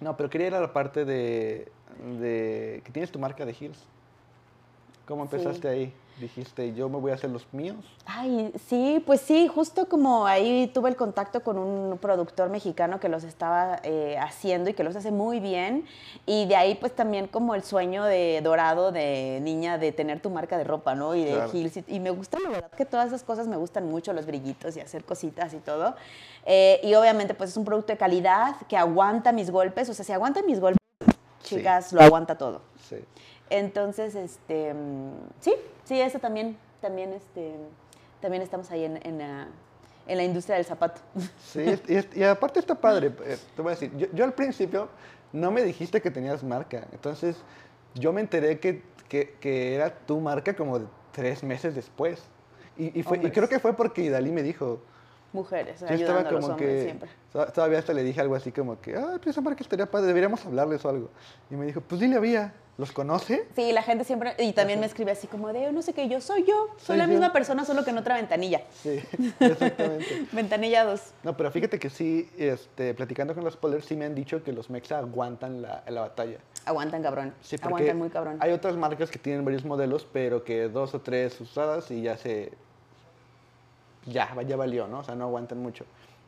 [0.00, 1.70] No, pero quería ir a la parte de,
[2.18, 3.78] de que tienes tu marca de heels.
[5.06, 5.36] ¿Cómo Sí.
[5.36, 5.94] empezaste ahí?
[6.20, 7.76] Dijiste, yo me voy a hacer los míos.
[8.04, 13.08] Ay, sí, pues sí, justo como ahí tuve el contacto con un productor mexicano que
[13.08, 15.84] los estaba eh, haciendo y que los hace muy bien.
[16.26, 20.28] Y de ahí pues también como el sueño de dorado de niña de tener tu
[20.30, 21.14] marca de ropa, ¿no?
[21.14, 21.50] Y de Claro.
[21.52, 21.76] heels.
[21.78, 24.76] Y, y me gusta, la verdad, que todas esas cosas me gustan mucho, los brillitos
[24.76, 25.96] y hacer cositas y todo.
[26.44, 29.88] Eh, y obviamente pues es un producto de calidad que aguanta mis golpes.
[29.88, 30.78] O sea, si aguanta mis golpes,
[31.42, 31.56] Sí.
[31.56, 32.60] chicas, lo aguanta todo.
[32.88, 32.96] Sí.
[33.52, 34.72] Entonces, este,
[35.40, 37.54] sí, sí, eso también, también, este,
[38.20, 39.48] también estamos ahí en, en la,
[40.06, 41.02] en la industria del zapato.
[41.44, 41.62] Sí,
[42.14, 43.12] y, aparte está padre.
[43.26, 44.88] eh, Te voy a decir, yo, yo al principio
[45.32, 46.86] no me dijiste que tenías marca.
[46.92, 47.36] Entonces,
[47.94, 50.80] yo me enteré que, que, que era tu marca como
[51.12, 52.22] tres meses después.
[52.78, 54.80] Y, y, fue, y creo que fue porque Idalí me dijo.
[55.32, 56.82] Mujeres, Yo ayudando estaba a los como hombres que.
[56.84, 57.10] siempre.
[57.32, 60.08] to- Todavía hasta le dije algo así como que, ah, pues esa marca estaría padre,
[60.08, 61.08] deberíamos hablarles o algo.
[61.50, 63.46] Y me dijo, pues dile a Vía, ¿los conoce?
[63.56, 66.20] Sí, la gente siempre, y también me escribe así como de, no sé qué, yo
[66.20, 67.10] soy yo, soy, Soy la yo.
[67.12, 68.60] misma persona, solo que en otra ventanilla.
[68.82, 69.00] Sí,
[69.40, 70.26] exactamente.
[70.32, 71.00] Ventanilla 2.
[71.22, 74.52] No, pero fíjate que sí, este, platicando con los spoilers, sí me han dicho que
[74.52, 76.38] los mexa aguantan la, la batalla.
[76.66, 78.36] Aguantan cabrón, Sí, aguantan muy cabrón.
[78.40, 82.16] Hay otras marcas que tienen varios modelos, pero que dos o tres usadas y ya
[82.16, 82.52] se.
[84.06, 85.00] Ya, ya valió, ¿no?
[85.00, 85.84] O sea, no aguantan mucho.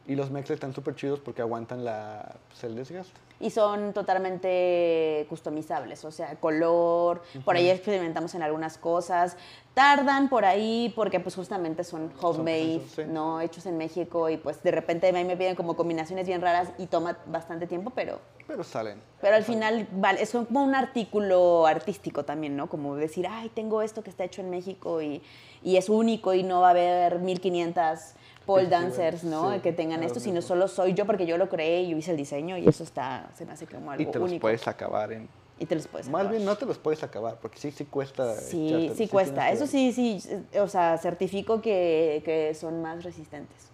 [0.07, 3.24] Y los Mexa están súper chidos porque aguantan la, pues, el desgaste.
[3.41, 9.37] Y son totalmente customizables, o sea, color, por ahí experimentamos en algunas cosas.
[9.75, 13.13] Tardan por ahí porque pues justamente son homemade, procesos, sí.
[13.13, 13.41] ¿no?
[13.41, 16.69] Hechos en México y pues de repente a mí me piden como combinaciones bien raras
[16.79, 19.03] y toma bastante tiempo, pero, Pero salen.
[19.21, 22.69] pero al final vale, es como un artículo artístico también, ¿no?
[22.69, 25.21] Como decir, ay, tengo esto que está hecho en México y,
[25.63, 28.15] y es único y no va a haber 1500
[28.47, 29.53] pole dancers, ¿no?
[29.55, 32.11] sí, que tengan esto, sino solo soy yo porque yo lo creé y yo hice
[32.11, 34.43] el diseño y eso está, se me hace como algo Y te los único.
[34.43, 35.29] puedes acabar en...
[35.59, 38.35] y te los puedes Más bien no te los puedes acabar, porque sí, sí cuesta.
[38.35, 39.51] Sí, sí cuesta.
[39.51, 40.23] Eso sí, sí,
[40.59, 43.69] o sea, certifico que, que son más resistentes,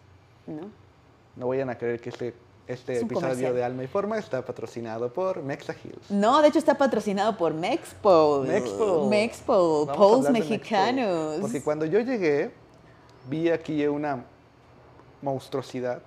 [0.46, 0.68] ¿no?
[1.36, 2.34] No vayan a creer que este,
[2.66, 3.54] este Es episodio comercial.
[3.54, 6.10] de Alma y Forma está patrocinado por Mexa Hills.
[6.10, 7.54] No, de hecho está patrocinado por.
[7.54, 11.38] Mexpol, Vamos a poles mexicanos.
[11.40, 12.50] Porque cuando yo llegué,
[13.28, 14.24] vi aquí una
[15.22, 16.02] monstruosidad.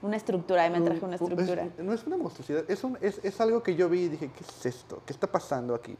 [0.00, 1.64] Una estructura, ahí me traje una Un- un- estructura.
[1.64, 4.30] es- no es una monstruosidad, es, un- es, es algo que yo vi y dije,
[4.36, 5.02] ¿qué es esto?
[5.04, 5.96] ¿Qué está pasando aquí?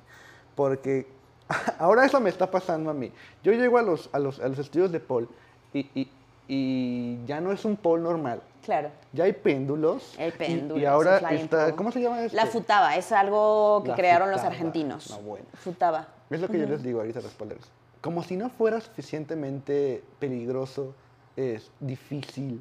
[0.55, 1.07] Porque
[1.78, 3.11] ahora eso me está pasando a mí.
[3.42, 5.28] Yo llego a los, a los, a los estudios de Paul
[5.72, 6.11] y, y-
[6.51, 8.40] y ya no es un Paul normal.
[8.64, 8.90] Claro.
[9.12, 10.14] Ya hay péndulos.
[10.18, 11.74] Hay y- péndulos, Y, ahora el está.
[11.74, 12.36] ¿cómo se llama esto?
[12.36, 15.11] La futaba, es algo que La crearon los futaba, argentinos.
[15.11, 15.46] no, bueno.
[15.55, 16.09] Futaba.
[16.30, 17.64] Es lo que yo les digo ahorita a los poleros.
[18.01, 20.94] Como si no fuera suficientemente peligroso,
[21.39, 22.61] es difícil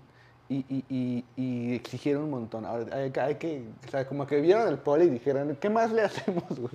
[0.49, 2.65] y, y, y, y exigiera un montón.
[2.65, 5.69] Ahora, hay, que- hay que, o sea, como que vieron el pole y dijeron, ¿qué
[5.69, 6.43] más le hacemos?
[6.49, 6.71] güey?"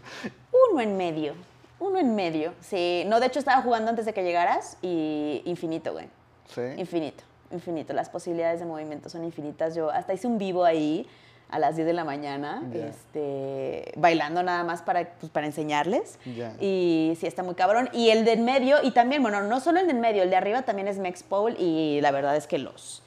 [0.72, 1.34] Uno en medio.
[1.78, 2.52] Uno en medio.
[2.60, 3.04] Sí.
[3.06, 6.06] No, de hecho estaba jugando antes de que llegaras y infinito, güey.
[6.46, 6.60] ¿Sí?
[6.76, 7.92] Infinito, infinito.
[7.92, 9.74] Las posibilidades de movimiento son infinitas.
[9.74, 11.06] Yo hasta hice un vivo ahí
[11.52, 16.18] a las 10 de la mañana, este, bailando nada más para, pues, para enseñarles.
[16.58, 17.90] Y sí, está muy cabrón.
[17.92, 20.30] Y el de en medio, y también, bueno, no solo el de en medio, el
[20.30, 23.02] de arriba también es Mex Pole y la verdad es que los,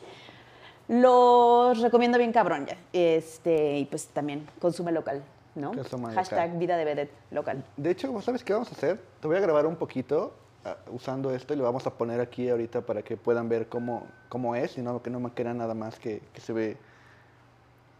[0.87, 2.77] los recomiendo bien cabrón ya.
[2.93, 5.23] Este, y pues también consume local,
[5.55, 5.71] ¿no?
[6.13, 6.59] Hashtag local.
[6.59, 7.63] vida de vedette local.
[7.75, 8.99] De hecho, ¿sabes qué vamos a hacer?
[9.21, 10.35] Te voy a grabar un poquito
[10.65, 14.05] ah, usando esto y lo vamos a poner aquí ahorita para que puedan ver cómo,
[14.29, 16.77] cómo es y no que no me queda nada más que, que se ve.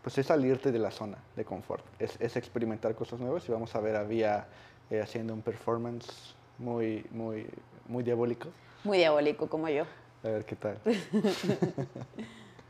[0.06, 3.74] Pues es salirte de la zona de confort, es, es experimentar cosas nuevas y vamos
[3.74, 4.46] a ver a Vía
[4.92, 7.48] eh, haciendo un performance muy, muy,
[7.88, 8.50] muy diabólico.
[8.84, 9.86] Muy diabólico como yo.
[10.24, 10.80] A ver qué tal.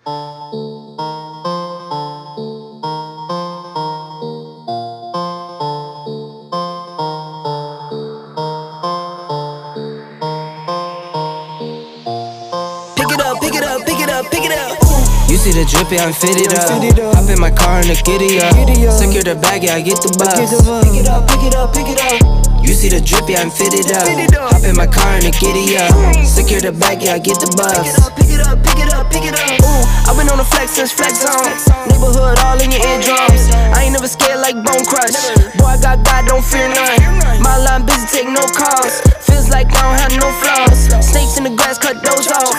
[15.45, 16.65] see the drippy, I'm fitted up.
[17.13, 18.57] Hop in my car and the giddy up.
[18.89, 20.33] Secure the bag, yeah, I get the bus.
[20.33, 22.65] Pick it up, pick it up, pick it up.
[22.65, 24.09] You see the drippy, I'm fitted up.
[24.49, 25.93] Hop in my car and the giddy up.
[26.25, 27.93] Secure the bag, yeah, I get the bus.
[28.17, 29.61] Pick it up, pick it up, pick it up, pick it up.
[29.61, 31.53] Ooh, I've been on the flex since flex zone.
[31.93, 33.45] Neighborhood all in your eardrums.
[33.77, 35.13] I ain't never scared like Bone Crush.
[35.61, 36.97] Boy, I got God, don't fear none.
[37.37, 38.97] My line busy, take no calls.
[39.29, 40.89] Feels like I don't have no flaws.
[41.05, 42.49] Snakes in the grass, cut those off.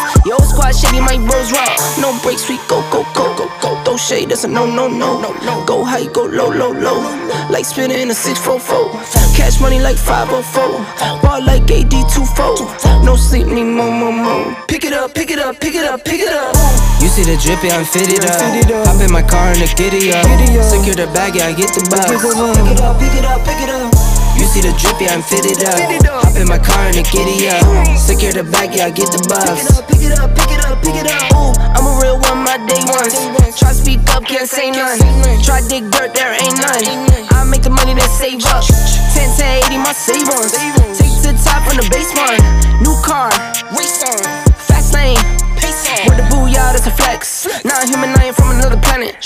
[0.77, 1.65] Shady, my bros raw.
[1.97, 3.83] No breaks, we go, go, go, go, go.
[3.85, 5.33] Throw shade, that's a no, no, no.
[5.65, 7.01] Go high, go low, low, low.
[7.49, 8.93] Like spinning in a 644.
[9.33, 11.25] Cash money like 504.
[11.25, 13.05] Ball like AD24.
[13.05, 14.57] No sleep, need more, more, more.
[14.69, 16.53] Pick it up, pick it up, pick it up, pick it up.
[17.01, 18.87] You see the drippy, I'm fitted up.
[18.87, 20.29] Hop in my car and the giddy up.
[20.61, 22.05] Secure the bag, yeah, I get the bus.
[22.05, 23.95] Pick it up, pick it up, pick it up.
[24.37, 25.81] You see the drippy, I'm fitted up.
[26.21, 27.65] Hop in my car and the giddy up.
[27.97, 29.65] Secure the bag, yeah, I get the bus.
[29.65, 30.56] Pick it up, pick it up, pick it up.
[30.87, 33.11] Ooh, I'm a real one, my day ones.
[33.59, 34.99] Try to speak up, can't say none.
[35.43, 37.11] Try to dig dirt, there ain't none.
[37.35, 38.63] I make the money that save up.
[38.63, 40.55] 10 to 80, my save ones.
[40.95, 42.39] Take to the top from the base one.
[42.87, 43.35] New car,
[43.75, 44.23] race on.
[44.63, 45.19] Fast lane,
[45.59, 46.07] pace on.
[46.07, 47.51] With the booyah, that's a flex.
[47.67, 49.19] Not human, I ain't from another planet.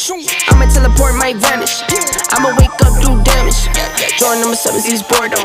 [0.49, 1.85] I'ma teleport, might vanish.
[2.33, 3.69] I'ma wake up, do damage.
[4.17, 5.45] Join number seven, East Bordeaux.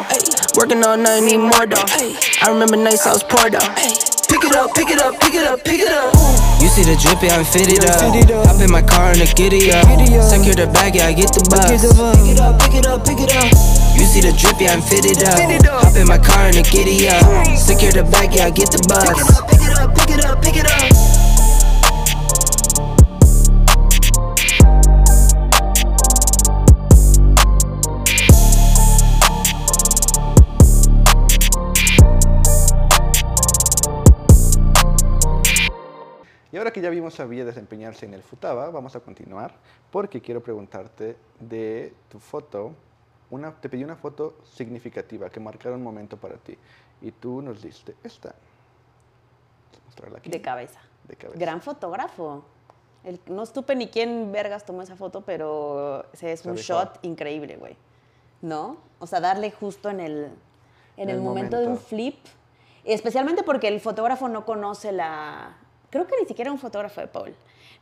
[0.55, 1.84] Working all night, need more though.
[2.39, 4.14] I remember nights I was poor though.
[4.36, 6.12] Pick it up, pick it up, pick it up, pick it up.
[6.60, 8.04] You see the drippy, I'm fitted up.
[8.44, 9.88] Hop in my car and the giddy up.
[10.28, 11.72] Secure the bag, yeah, I get the bus.
[11.72, 13.48] Pick it up, pick it up, pick it up.
[13.96, 15.40] You see the drippy, I'm fitted up.
[15.88, 17.24] Hop in my car and the giddy up.
[17.56, 19.08] Secure the bag, yeah, I get the bus.
[19.08, 20.95] Pick it up, pick it up, pick it up, pick it up.
[36.56, 39.53] Y ahora que ya vimos a Villa desempeñarse en el Futaba, vamos a continuar
[39.91, 42.72] porque quiero preguntarte de tu foto.
[43.30, 46.58] Una, te pedí una foto significativa que marcara un momento para ti
[47.01, 48.34] y tú nos diste esta.
[49.86, 50.30] Mostrarla aquí.
[50.30, 50.80] De cabeza.
[51.06, 51.38] De cabeza.
[51.38, 52.45] Gran fotógrafo.
[53.03, 57.58] El- no supe ni quién vergas tomó esa foto, pero ese es un shot increíble,
[57.58, 57.76] güey.
[58.41, 58.78] ¿No?
[58.99, 60.32] O sea, darle justo en el,
[60.95, 62.16] en el, El momento, de un flip.
[62.86, 65.58] Especialmente porque el fotógrafo no conoce la...
[65.90, 67.34] Creo que ni siquiera un fotógrafo de Paul.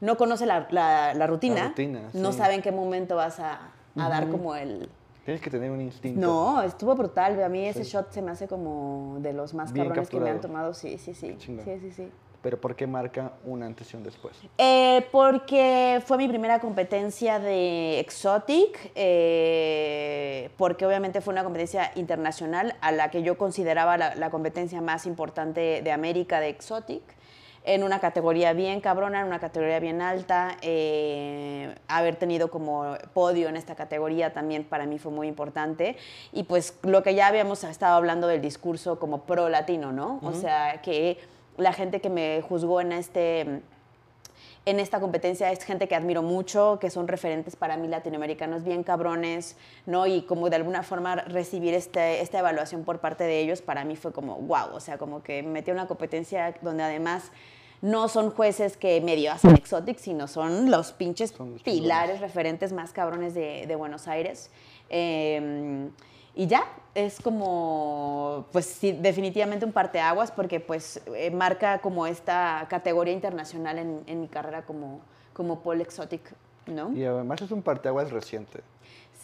[0.01, 1.69] No conoce la, la- la rutina.
[1.69, 2.37] rutina, No sí.
[2.39, 4.89] sabe en qué momento vas a, a dar como el...
[5.25, 6.19] Tienes que tener un instinto.
[6.19, 7.41] No, estuvo brutal.
[7.41, 7.91] A mí ese Sí.
[7.91, 10.53] shot se me hace como de los más Bien cabrones que me han capturado.
[10.69, 10.73] tomado.
[10.73, 11.35] Sí, sí, sí.
[11.39, 12.11] Sí, sí, sí.
[12.41, 14.35] pero ¿por qué marca un antes y un después?
[14.57, 22.75] Eh, porque fue mi primera competencia de Exotic, eh, porque obviamente fue una competencia internacional
[22.81, 27.01] a la que yo consideraba la, la competencia más importante de América de Exotic
[27.65, 30.57] en una categoría bien cabrona, en una categoría bien alta.
[30.61, 35.97] eh, haber tenido como podio en esta categoría también para mí fue muy importante.
[36.31, 40.19] Y pues lo que ya habíamos estado hablando del discurso como pro latino, ¿no?
[40.23, 41.17] O sea, que
[41.57, 43.61] la gente que me juzgó en este
[44.65, 48.83] en esta competencia es gente que admiro mucho, que son referentes para mí latinoamericanos bien
[48.83, 50.07] cabrones, ¿no?
[50.07, 53.95] Y como de alguna forma recibir este, esta evaluación por parte de ellos, para mí
[53.97, 57.31] fue como, wow, o sea, como que me metí a una competencia donde además
[57.81, 62.71] no son jueces que medio hacen exotic, sino son los pinches Son los pilares, referentes
[62.71, 64.49] más cabrones de, de Buenos Aires.
[64.89, 65.89] Eh,
[66.35, 66.65] y ya,
[66.95, 73.77] es como, pues sí, definitivamente un parteaguas porque pues eh, marca como esta categoría internacional
[73.79, 75.01] en, en mi carrera como,
[75.33, 76.33] como pole exotic,
[76.67, 76.91] ¿no?
[76.93, 78.61] Y además es un parteaguas reciente.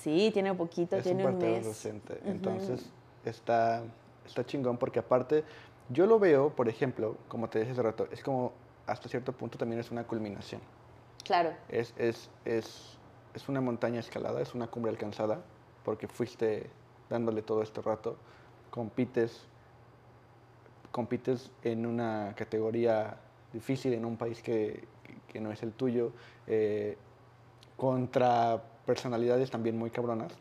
[0.01, 1.65] Sí, tiene un poquito, es tiene un un mes.
[1.65, 2.19] reciente.
[2.25, 2.89] Entonces
[3.25, 3.83] está,
[4.25, 5.43] está chingón porque aparte
[5.89, 8.53] yo lo veo, por ejemplo, como te dije hace rato, es como
[8.85, 10.61] hasta cierto punto también es una culminación.
[11.23, 12.97] Claro, Es, es, es,
[13.33, 15.41] es una montaña escalada, es una cumbre alcanzada,
[15.83, 16.69] porque fuiste
[17.09, 18.15] dándole todo este rato,
[18.71, 19.41] compites,
[20.91, 23.17] compites en una categoría
[23.53, 24.83] difícil, en un país que,
[25.27, 26.11] que no es el tuyo,
[26.47, 26.97] eh,
[27.77, 30.31] contra personalidades también muy cabronas,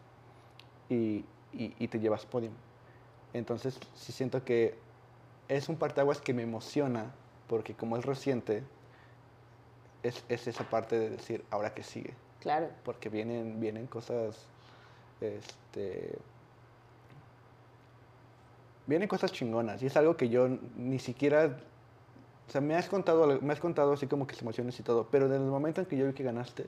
[0.88, 2.52] y, y- y te llevas podium.
[3.34, 4.74] Entonces, sí siento que
[5.48, 7.12] es un parteaguas que me emociona,
[7.46, 8.62] porque como es reciente,
[10.02, 12.14] es, es esa parte de decir, ahora que sigue.
[12.40, 12.68] claro.
[12.84, 14.36] Porque vienen, vienen cosas,
[15.20, 16.16] este,
[18.88, 19.80] vienen cosas chingonas.
[19.82, 21.56] Y es algo que yo ni siquiera,
[22.48, 25.26] o sea, me has contado, me has contado así como que emociones y todo, pero
[25.26, 26.66] en el momento en que yo vi que ganaste,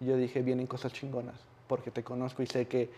[0.00, 2.90] yo dije, vienen cosas chingonas, porque te conozco y sé que,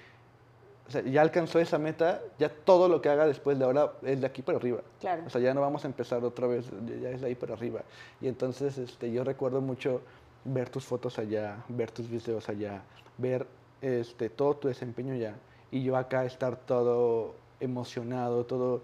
[0.89, 4.21] o sea, ya alcanzó esa meta, ya todo lo que haga después de ahora es
[4.21, 4.83] de aquí para arriba.
[5.01, 5.23] Claro.
[5.27, 7.55] O sea, ya no vamos a empezar otra vez, ya- ya es de ahí para
[7.55, 7.83] arriba.
[8.21, 10.03] Y entonces este, yo recuerdo mucho
[10.45, 12.83] ver tus fotos allá, ver tus videos allá,
[13.17, 13.47] ver
[13.81, 15.37] este, todo tu desempeño allá.
[15.71, 18.83] Y yo acá estar todo emocionado, todo...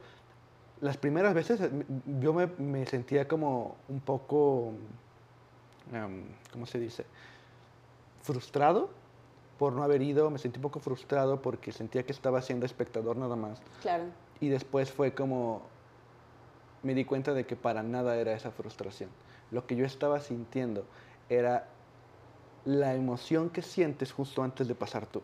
[0.80, 1.70] Las primeras veces eh,
[2.20, 4.72] yo me, me sentía como un poco,
[5.92, 7.04] em, ¿cómo se dice?
[8.22, 8.90] Frustrado
[9.60, 13.18] por no haber ido, me sentí un poco frustrado porque sentía que estaba siendo espectador
[13.18, 13.60] nada más.
[13.82, 14.04] Claro,
[14.40, 15.60] Y después fue como,
[16.82, 19.10] me di cuenta de que para nada era esa frustración.
[19.50, 20.86] Lo que yo estaba sintiendo
[21.28, 21.68] era
[22.64, 25.20] la emoción que sientes justo antes de pasar tú.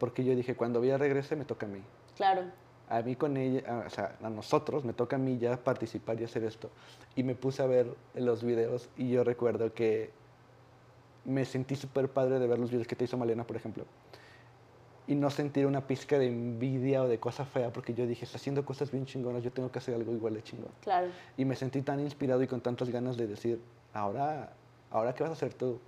[0.00, 1.82] Porque yo dije, cuando ella regrese me toca a mí.
[2.16, 2.42] Claro.
[2.88, 6.20] A mí con ella, a- o sea, a nosotros me toca a mí ya participar
[6.20, 6.70] y hacer esto.
[7.16, 10.10] Y me puse a ver los videos y yo recuerdo que
[11.24, 13.84] me sentí súper padre de ver los videos que te hizo Malena, por ejemplo.
[15.06, 18.36] Y no sentir una pizca de envidia o de cosa fea, porque yo dije, está
[18.38, 20.70] haciendo cosas bien chingonas, yo tengo que hacer algo igual de chingón.
[20.82, 23.60] Claro, Y me sentí tan inspirado y con tantas ganas de decir,
[23.92, 24.52] ahora,
[24.90, 25.78] ahora qué vas a hacer tú.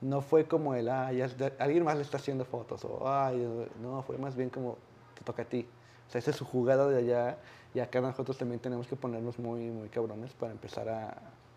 [0.00, 3.36] No fue como el, ah, ya- alguien más le está haciendo fotos, o, ay,
[3.82, 4.76] no, fue más bien como,
[5.16, 5.66] te toca a ti.
[6.08, 7.38] O sea, esa es su jugada de allá,
[7.74, 11.08] y acá nosotros también tenemos que ponernos muy, muy cabrones para empezar a,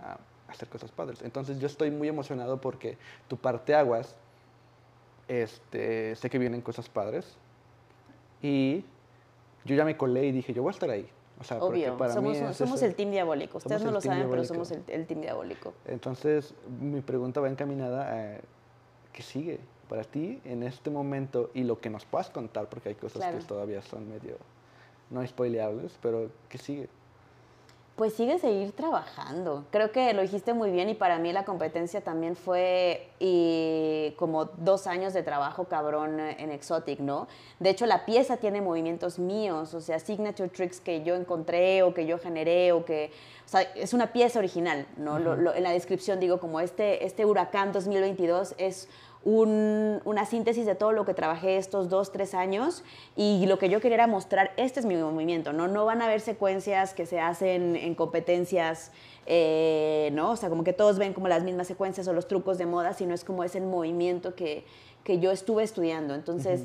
[0.02, 1.22] a hacer cosas padres.
[1.22, 2.98] Entonces yo estoy muy emocionado porque
[3.28, 4.16] tu parteaguas,
[5.28, 7.38] este, sé que vienen cosas padres,
[8.42, 8.84] y
[9.66, 11.08] yo ya me colé y dije, yo voy a estar ahí.
[11.40, 11.98] O sea, obvio.
[11.98, 13.60] para Somos, mí es somos el team diabólico.
[13.60, 14.54] Ustedes no lo saben, pero diabólico.
[14.54, 15.74] somos el, el team diabólico.
[15.86, 18.40] Entonces, mi pregunta va encaminada a
[19.14, 19.60] qué sigue
[19.90, 23.40] para ti en este momento y lo que nos puedas contar, porque hay cosas Claro.
[23.40, 24.38] que todavía son medio
[25.10, 26.88] no spoileables, pero ¿qué sigue?
[27.96, 29.66] Pues sigue seguir trabajando.
[29.72, 34.46] Creo que lo dijiste muy bien y para mí la competencia también fue y como
[34.46, 37.28] dos años de trabajo cabrón en Exotic, ¿no?
[37.60, 41.94] De hecho, la pieza tiene movimientos míos, o sea, signature tricks que yo encontré o
[41.94, 43.12] que yo generé o que...
[43.46, 45.20] O sea, es una pieza original, ¿no?
[45.20, 48.88] Lo- lo- en la descripción digo como este, este huracán 2022 es
[49.24, 52.84] un- una síntesis de todo lo que trabajé estos dos, tres años
[53.18, 55.68] y lo que yo quería era mostrar, este es mi movimiento, ¿no?
[55.68, 58.92] No van a haber secuencias que se hacen en competencias,
[59.26, 60.32] eh, ¿no?
[60.32, 62.94] O sea, como que todos ven como las mismas secuencias o los trucos de moda,
[62.94, 64.64] sino es como es el movimiento que,
[65.04, 66.16] que yo estuve estudiando.
[66.16, 66.62] Entonces...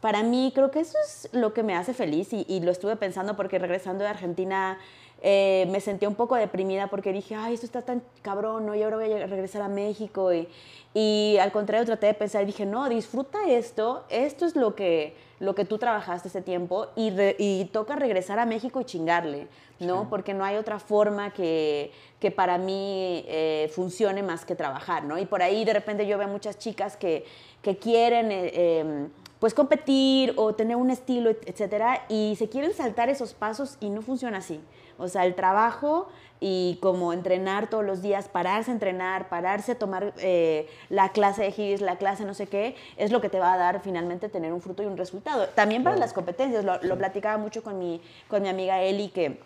[0.00, 2.96] Para mí creo que eso es lo que me hace feliz y, y lo estuve
[2.96, 4.78] pensando porque regresando de Argentina
[5.22, 8.74] eh, me sentía un poco deprimida porque dije, ay, esto está tan cabrón, ¿no?
[8.74, 10.32] Y ahora voy a regresar a México.
[10.32, 10.48] Y,
[10.94, 15.14] y al contrario, traté de pensar y dije, no, disfruta esto, esto es lo que,
[15.38, 19.46] lo que tú trabajaste ese tiempo y, y toca regresar a México y chingarle,
[19.78, 20.08] ¿no?
[20.08, 25.18] Porque no hay otra forma que, que para mí eh, funcione más que trabajar, ¿no?
[25.18, 27.24] Y por ahí de repente yo veo muchas chicas que,
[27.62, 28.32] que quieren...
[28.32, 29.10] Eh, em,
[29.40, 34.02] pues competir o tener un estilo, etcétera, y se quieren saltar esos pasos y no
[34.02, 34.60] funciona así.
[35.00, 36.08] O sea, el trabajo
[36.40, 41.42] y como entrenar todos los días, pararse a entrenar, pararse a tomar eh, la clase
[41.42, 44.28] de GIS, la clase no sé qué, es lo que te va a dar finalmente
[44.28, 45.48] tener un fruto y un resultado.
[45.48, 49.38] También para las competencias, lo, lo, platicaba mucho con mi, con mi amiga Eli, que,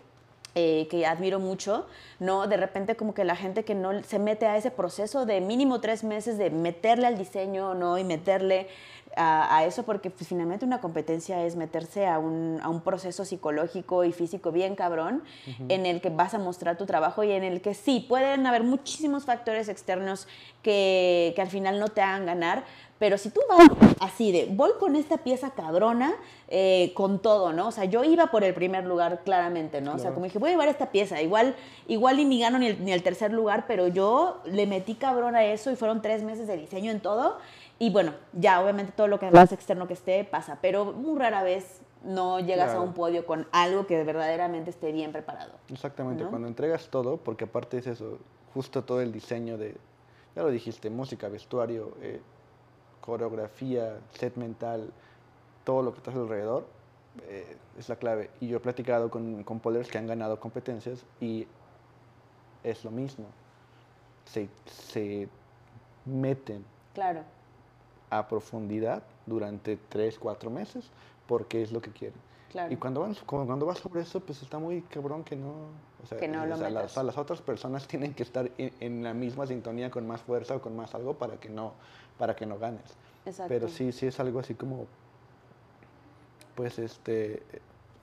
[0.55, 1.85] eh, que admiro mucho,
[2.19, 2.47] ¿no?
[2.47, 5.81] De repente como que la gente que no se mete a ese proceso de mínimo
[5.81, 7.97] tres meses de meterle al diseño, ¿no?
[7.97, 8.67] Y meterle
[9.17, 14.03] a, eso porque pues, finalmente una competencia es meterse a un, a un, proceso psicológico
[14.03, 15.23] y físico bien cabrón
[15.69, 18.63] en el que vas a mostrar tu trabajo y en el que sí, pueden haber
[18.63, 20.27] muchísimos factores externos
[20.61, 22.63] que, que al final no te hagan ganar,
[22.97, 23.67] pero si tú vas
[23.99, 26.15] así de, voy con esta pieza cabrona,
[26.47, 27.67] eh, con todo, ¿no?
[27.67, 29.95] O sea, yo iba por el primer lugar claramente, ¿no?
[29.95, 31.55] O sea, como dije, voy a llevar esta pieza, igual,
[31.87, 35.43] igual ni gano ni el, ni el tercer lugar, pero yo le metí cabrón a
[35.43, 37.37] eso y fueron tres meses de diseño en todo
[37.77, 41.43] y bueno, ya obviamente todo lo que más externo que esté pasa, pero muy rara
[41.43, 45.53] vez no llegas a un podio con algo que verdaderamente esté bien preparado.
[45.69, 48.19] Exactamente, cuando entregas todo, porque aparte es eso,
[48.53, 49.75] justo todo el diseño de,
[50.35, 52.21] ya lo dijiste, música, vestuario, eh,
[53.05, 54.91] coreografía, set mental,
[55.63, 56.65] todo lo que está alrededor,
[57.27, 58.29] eh, es la clave.
[58.39, 61.47] Y yo he platicado con, con polers que han ganado competencias y
[62.63, 63.25] es lo mismo.
[64.25, 65.29] Se, se
[66.05, 66.65] meten.
[66.93, 67.21] Claro
[68.09, 70.85] a profundidad durante tres, cuatro meses
[71.27, 72.19] porque es lo que quieren.
[72.69, 75.51] Y cuando, van, cuando vas sobre eso, pues está muy cabrón que no...
[76.01, 79.45] O sea, que no lo las, las, otras personas tienen que estar en, la misma
[79.45, 81.73] sintonía con más fuerza o con más algo para que no,
[82.17, 82.83] para que no ganes.
[83.25, 83.49] Exacto.
[83.49, 84.87] Pero sí, sí es algo así como...
[86.55, 87.41] Pues este...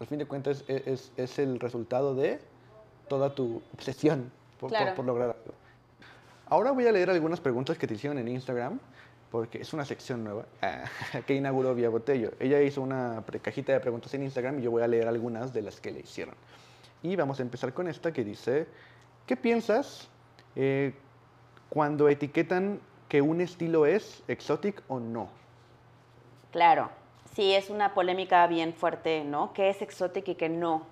[0.01, 2.41] Al fin de cuentas es, es, es el resultado de
[3.09, 5.55] toda tu obsesión por, por, por lograr algo.
[6.47, 8.81] Ahora voy a leer algunas preguntas que te hicieron en Instagram
[9.33, 10.45] porque es una sección nueva
[11.27, 12.33] que inauguró Vía Botello.
[12.39, 15.63] Ella hizo una cajita de preguntas en Instagram y yo voy a leer algunas de
[15.63, 16.35] las que le hicieron.
[17.03, 18.67] Y vamos a empezar con esta que dice,
[19.27, 20.09] ¿qué piensas
[20.55, 20.93] eh,
[21.71, 22.79] cuando etiquetan
[23.13, 25.29] que un estilo es exotic o no?
[26.51, 26.89] Claro,
[27.35, 29.53] sí, es una polémica bien fuerte, ¿no?
[29.53, 30.87] ¿Qué es exotic y qué no?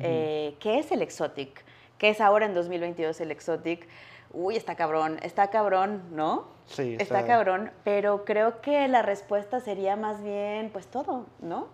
[0.00, 1.64] Eh, ¿Qué es el exotic?
[1.98, 3.88] ¿Qué es ahora en 2022 el exotic?
[4.30, 6.44] uy, está cabrón, está cabrón, ¿no?
[6.66, 6.96] Sí.
[7.00, 7.26] Está...
[7.26, 11.66] cabrón, pero creo que la respuesta sería más bien, pues todo, ¿no?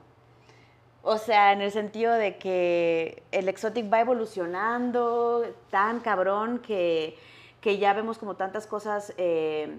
[1.03, 7.19] O sea, en el sentido de que el exotic va evolucionando tan cabrón que,
[7.61, 9.79] que ya vemos como tantas cosas eh,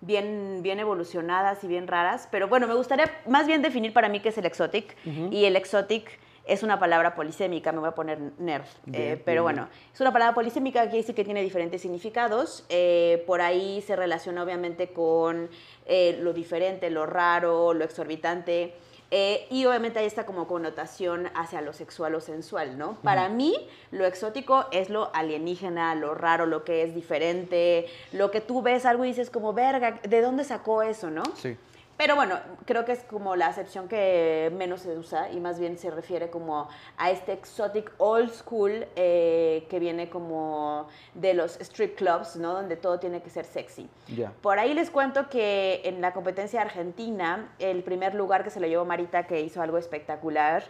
[0.00, 2.28] bien, bien evolucionadas y bien raras.
[2.30, 4.96] Pero bueno, me gustaría más bien definir para mí qué es el exotic.
[5.30, 9.68] Y el exotic es una palabra polisémica, me voy a poner nerd, eh, pero bueno,
[9.92, 12.64] es una palabra polisémica que dice que tiene diferentes significados.
[12.68, 15.50] Eh, por ahí se relaciona obviamente con
[15.86, 18.74] eh, lo diferente, lo raro, lo exorbitante.
[19.10, 22.94] Y obviamente hay esta como connotación hacia lo sexual o sensual, ¿no?
[23.02, 23.54] Para mí,
[23.90, 28.84] lo exótico es lo alienígena, lo raro, lo que es diferente, lo que tú ves
[28.84, 31.22] algo y dices como, verga, ¿de dónde sacó eso, no?
[31.36, 31.56] Sí.
[31.96, 35.78] Pero bueno, creo que es como la acepción que menos se usa y más bien
[35.78, 36.68] se refiere como
[36.98, 42.52] a este exotic old school eh, que viene como de los strip clubs, ¿no?
[42.52, 43.88] Donde todo tiene que ser sexy.
[44.42, 48.66] Por ahí les cuento que en la competencia argentina, el primer lugar que se lo
[48.66, 50.64] llevó Marita, que hizo algo espectacular,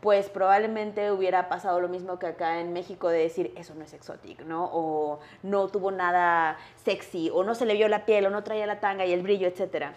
[0.00, 3.92] pues probablemente hubiera pasado lo mismo que acá en México de decir, eso no es
[3.92, 4.70] exótico, ¿no?
[4.72, 8.66] O no tuvo nada sexy, o no se le vio la piel, o no traía
[8.66, 9.88] la tanga y el brillo, etc.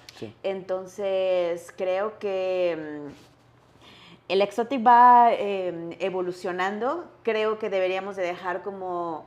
[0.43, 7.06] Entonces, creo que mm, el exótico va em, evolucionando.
[7.24, 9.26] Creo que deberíamos de dejar como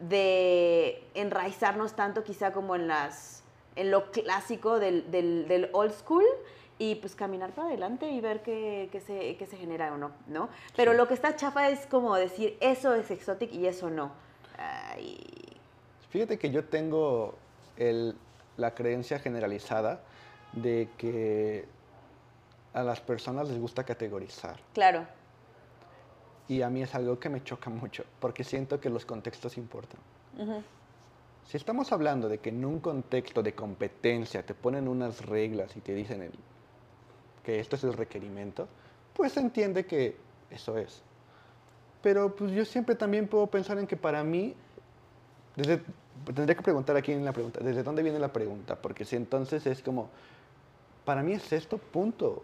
[0.00, 3.44] de enraizarnos tanto quizá como en las
[3.76, 6.24] en lo clásico del, del, del old school
[6.78, 10.48] y pues caminar para adelante y ver qué, se, se, genera o no, ¿no?
[10.74, 14.12] Pero lo que está chafa es como decir, eso es exótico y eso no.
[16.10, 17.34] Fíjate que yo tengo
[18.56, 20.00] la creencia generalizada
[20.52, 21.66] de que
[22.72, 24.58] a las personas les gusta categorizar.
[24.74, 25.06] Claro.
[26.48, 30.00] Y a mí es algo que me choca mucho, porque siento que los contextos importan.
[31.46, 35.80] Si estamos hablando de que en un contexto de competencia te ponen unas reglas y
[35.80, 36.32] te dicen el,
[37.46, 38.66] que esto es el requerimiento,
[39.14, 40.16] pues se entiende que
[40.50, 41.00] eso es.
[42.02, 44.54] pero pues yo siempre también puedo pensar en que para mí,
[45.54, 45.80] desde,
[46.24, 48.74] tendría que preguntar aquí en la pregunta, ¿desde dónde viene la pregunta?
[48.74, 50.08] Porque si entonces es como,
[51.04, 52.42] para mí es esto, punto.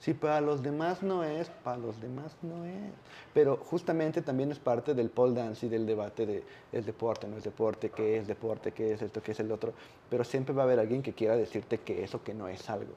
[0.00, 2.92] Si para los demás no es, para los demás no es.
[3.32, 6.42] Pero justamente también es parte del pole dance y del debate de
[6.72, 9.72] es deporte, no es deporte, qué es deporte, qué es esto, qué es el otro.
[10.08, 12.94] Pero siempre va a haber alguien que quiera decirte que eso que no es algo.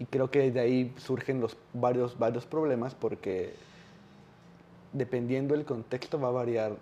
[0.00, 3.52] Y creo que de ahí surgen los varios, varios problemas porque
[4.94, 6.72] dependiendo del contexto va a variar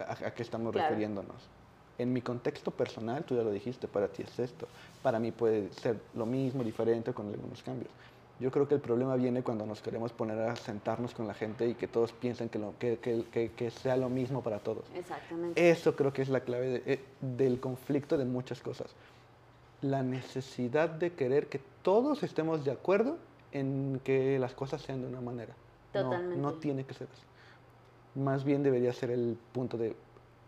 [0.00, 0.88] a, qué estamos Claro.
[0.88, 1.36] refiriéndonos.
[1.98, 4.66] En mi contexto personal, tú ya lo dijiste, para ti es esto.
[5.04, 7.90] Para mí puede ser lo mismo, diferente, con algunos cambios.
[8.40, 11.68] Yo creo que el problema viene cuando nos queremos poner a sentarnos con la gente
[11.68, 14.82] y que todos piensen que, lo- que, que- que- que sea lo mismo para todos.
[14.96, 15.70] Exactamente.
[15.70, 18.92] Eso creo que es la clave de- eh, del conflicto de muchas cosas.
[19.84, 23.18] La necesidad de querer que todos estemos de acuerdo
[23.52, 25.52] en que las cosas sean de una manera.
[25.92, 26.38] No- Totalmente.
[26.38, 27.22] No, tiene que ser así.
[28.18, 29.94] Más bien debería ser el punto de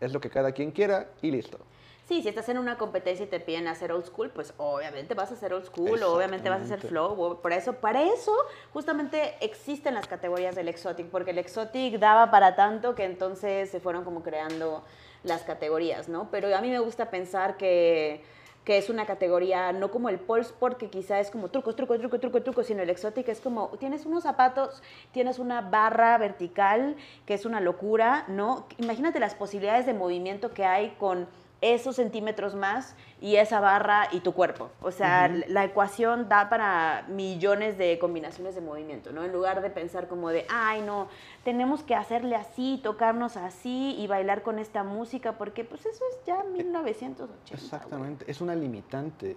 [0.01, 1.59] es lo que cada quien quiera y listo.
[2.07, 5.29] Sí, si estás en una competencia y te piden hacer old school, pues obviamente vas
[5.29, 7.21] a hacer old school, o obviamente vas a hacer flow.
[7.21, 8.33] o- Por eso, para eso
[8.73, 13.79] justamente existen las categorías del exotic, porque el exotic daba para tanto que entonces se
[13.79, 14.83] fueron como creando
[15.23, 16.29] las categorías, ¿no?
[16.31, 18.23] Pero a mí me gusta pensar que,
[18.67, 21.99] que es una categoría no como el pole sport, que quizá es como trucos, trucos,
[21.99, 26.97] trucos, trucos, trucos, sino el exotic es como tienes unos zapatos, tienes una barra vertical,
[27.25, 28.67] que es una locura, ¿no?
[28.77, 31.29] Imagínate las posibilidades de movimiento que hay con
[31.61, 34.69] esos centímetros más y esa barra y tu cuerpo.
[34.81, 39.23] O sea, la ecuación da para millones de combinaciones de movimiento, ¿no?
[39.23, 41.07] En lugar de pensar como de, ay, no,
[41.43, 46.25] tenemos que hacerle así, tocarnos así y bailar con esta música, porque pues eso es
[46.25, 47.25] ya 1980.
[47.25, 47.39] güey.
[47.51, 49.35] Exactamente, es una limitante.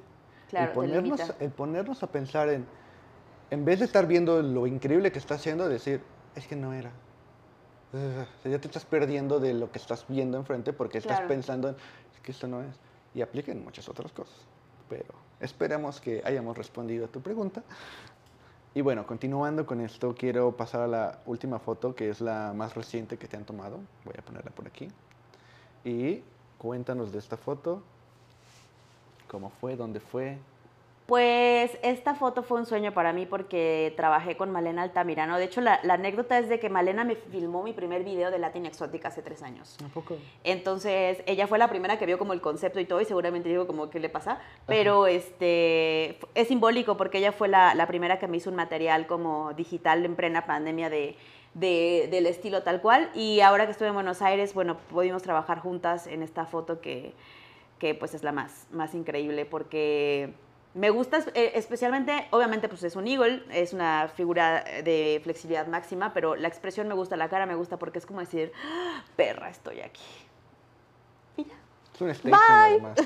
[0.51, 1.37] Claro, el, ponernos, limita.
[1.43, 2.67] el ponernos a pensar en,
[3.51, 6.03] en vez de estar viendo lo increíble que está haciendo, decir,
[6.35, 6.91] es que no era.
[7.93, 11.23] Ugh, o sea, ya te estás perdiendo de lo que estás viendo enfrente porque estás
[11.23, 11.77] pensando en,
[12.23, 12.75] que esto no es.
[13.15, 14.37] Y aplica en muchas otras cosas.
[14.89, 17.63] Pero esperemos que hayamos respondido a tu pregunta.
[18.73, 22.75] Y bueno, continuando con esto, quiero pasar a la última foto, que es la más
[22.75, 23.81] reciente que te han tomado.
[24.05, 24.89] Voy a ponerla por aquí.
[25.85, 26.23] Y
[26.59, 27.83] cuéntanos de esta foto.
[29.29, 29.77] ¿Cómo fue?
[29.77, 30.39] ¿Dónde fue?
[31.11, 35.39] Pues esta foto fue un sueño para mí porque trabajé con Malena Altamirano.
[35.39, 38.39] De hecho, la, la anécdota es de que Malena me filmó mi primer video de
[38.39, 39.77] Latin Exótica hace tres años.
[39.85, 40.15] ¿A poco?
[40.45, 43.67] Entonces, ella fue la primera que vio como el concepto y todo, y seguramente digo
[43.67, 44.39] como, ¿qué le pasa?
[44.69, 49.09] Pero este, es simbólico porque ella fue la, la primera que me hizo un material
[49.09, 51.17] como digital en plena pandemia de,
[51.55, 53.11] de- del estilo tal cual.
[53.17, 57.15] Y ahora que estuve en Buenos Aires, bueno, pudimos trabajar juntas en esta foto que,
[57.81, 60.35] que pues es la más, más increíble porque
[60.75, 66.13] me gusta eh, especialmente, obviamente pues es un eagle, es una figura de flexibilidad máxima,
[66.15, 69.51] pero la expresión me gusta, la cara me gusta porque es como decir, "Ah, perra,
[69.51, 70.01] estoy aquí.
[71.37, 71.55] Y ya.
[71.95, 72.99] Es un statement además.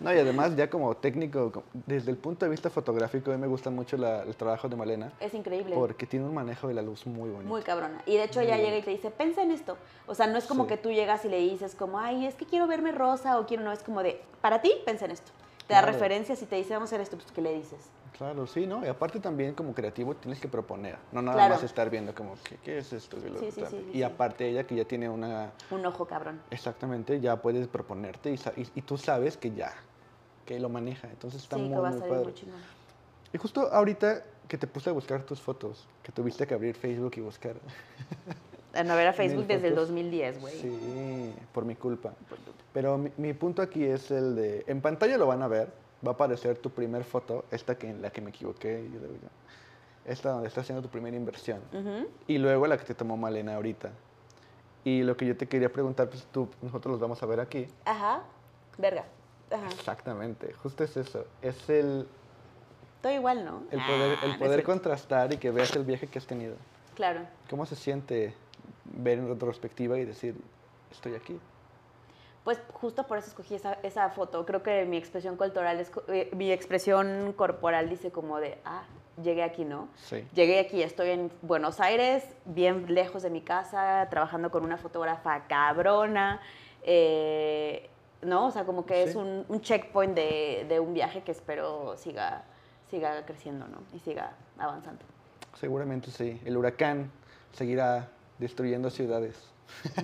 [0.00, 3.40] No, y además ya como técnico, co- desde el punto de vista fotográfico, a mí
[3.40, 5.74] me gusta mucho la- el trabajo de Malena Es increíble.
[5.74, 7.48] porque tiene un manejo de la luz muy bonito.
[7.48, 8.00] Muy cabrona.
[8.06, 9.76] Y de hecho ella llega y te dice, pensa en esto.
[10.06, 10.68] O sea, no es como Sí.
[10.70, 13.62] que tú llegas y le dices como, ay, es que quiero verme rosa o quiero,
[13.64, 15.32] no, es como de, para ti, pensa en esto.
[15.66, 17.88] Te da referencias y te dice, vamos a hacer esto, pues, ¿qué le dices?
[18.16, 18.84] Claro, sí, ¿no?
[18.84, 21.54] Y aparte también como creativo tienes que proponer, no nada Claro.
[21.54, 23.18] más estar viendo como, ¿qué, qué es esto?
[23.20, 26.40] Sí, sí, sí, y aparte ella que ya tiene una, Un ojo cabrón.
[26.50, 29.72] exactamente, ya puedes proponerte y, y- y tú sabes que ya,
[30.44, 32.32] que lo maneja, entonces está sí, muy, que va a muy salir padre.
[32.32, 32.60] muy.
[33.32, 37.14] Y justo ahorita que te puse a buscar tus fotos, que tuviste que abrir Facebook
[37.16, 37.56] y buscar.
[38.74, 39.88] En ver a Facebook desde el fotos.
[39.88, 40.54] 2010, güey.
[40.60, 42.12] Sí, por mi culpa.
[42.72, 45.68] Pero mi, mi punto aquí es el de, en pantalla lo van a ver,
[46.06, 49.28] va a aparecer tu primer foto, esta que en la que me equivoqué, yo digo
[50.04, 51.60] esta donde estás haciendo tu primera inversión.
[51.72, 52.08] Ujú.
[52.26, 53.90] Y luego la que te tomó Malena ahorita.
[54.84, 57.66] Y lo que yo te quería preguntar, pues tú, nosotros los vamos a ver aquí.
[57.86, 58.22] Ajá.
[58.76, 59.04] Verga.
[59.50, 59.66] Ajá.
[59.68, 61.26] Exactamente, justo es eso.
[61.40, 62.06] Es el,
[63.00, 63.62] Todo igual, ¿no?
[63.70, 66.26] el poder, Ah, el no es poder contrastar y que veas el viaje que has
[66.26, 66.56] tenido.
[66.94, 67.20] Claro.
[67.48, 68.34] ¿Cómo se siente
[68.84, 70.34] ver en retrospectiva y decir,
[70.90, 71.38] estoy aquí?
[72.44, 74.44] Pues justo por eso escogí esa, esa foto.
[74.44, 78.82] Creo que mi expresión corporal, es, eh, mi expresión corporal dice como de, ah,
[79.22, 79.88] llegué aquí, ¿no?
[79.96, 80.26] Sí.
[80.34, 85.46] Llegué aquí, estoy en Buenos Aires, bien lejos de mi casa, trabajando con una fotógrafa
[85.46, 86.40] cabrona,
[86.82, 87.88] eh,
[88.20, 88.48] ¿no?
[88.48, 89.16] O sea, como que es Sí.
[89.18, 92.44] un, un checkpoint de, de un viaje que espero siga,
[92.90, 93.78] siga creciendo, ¿no?
[93.94, 95.02] Y siga avanzando.
[95.54, 96.38] Seguramente sí.
[96.44, 97.10] El huracán
[97.52, 98.08] seguirá
[98.44, 99.34] destruyendo ciudades.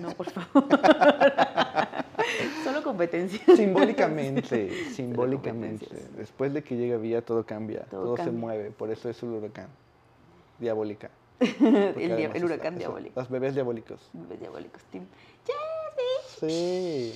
[0.01, 0.67] No, por favor.
[2.63, 3.39] Solo competencia.
[3.55, 5.87] Simbólicamente, simbólicamente.
[6.17, 8.71] Después de que llega Vía, todo cambia, Todo todo, se mueve.
[8.71, 9.67] Por eso es el huracán.
[10.59, 11.09] Diabólica.
[11.39, 13.19] el, dia- además el huracán está- diabólico.
[13.19, 14.09] Los bebés diabólicos.
[14.13, 15.03] Bebés diabólicos, bitch.
[16.39, 17.13] Sí.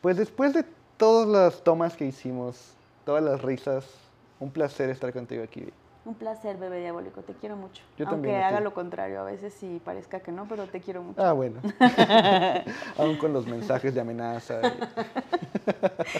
[0.00, 0.64] Pues después de
[0.96, 2.74] todas las tomas que hicimos,
[3.04, 3.84] todas las risas,
[4.40, 5.64] un placer estar contigo aquí.
[6.06, 7.20] Un placer, bebé diabólico.
[7.22, 7.82] Te quiero mucho.
[7.98, 11.02] Yo Aunque también haga lo contrario a veces y parezca que no, pero te quiero
[11.02, 11.20] mucho.
[11.20, 11.60] Ah, bueno.
[12.98, 14.60] Aún con los mensajes de amenaza.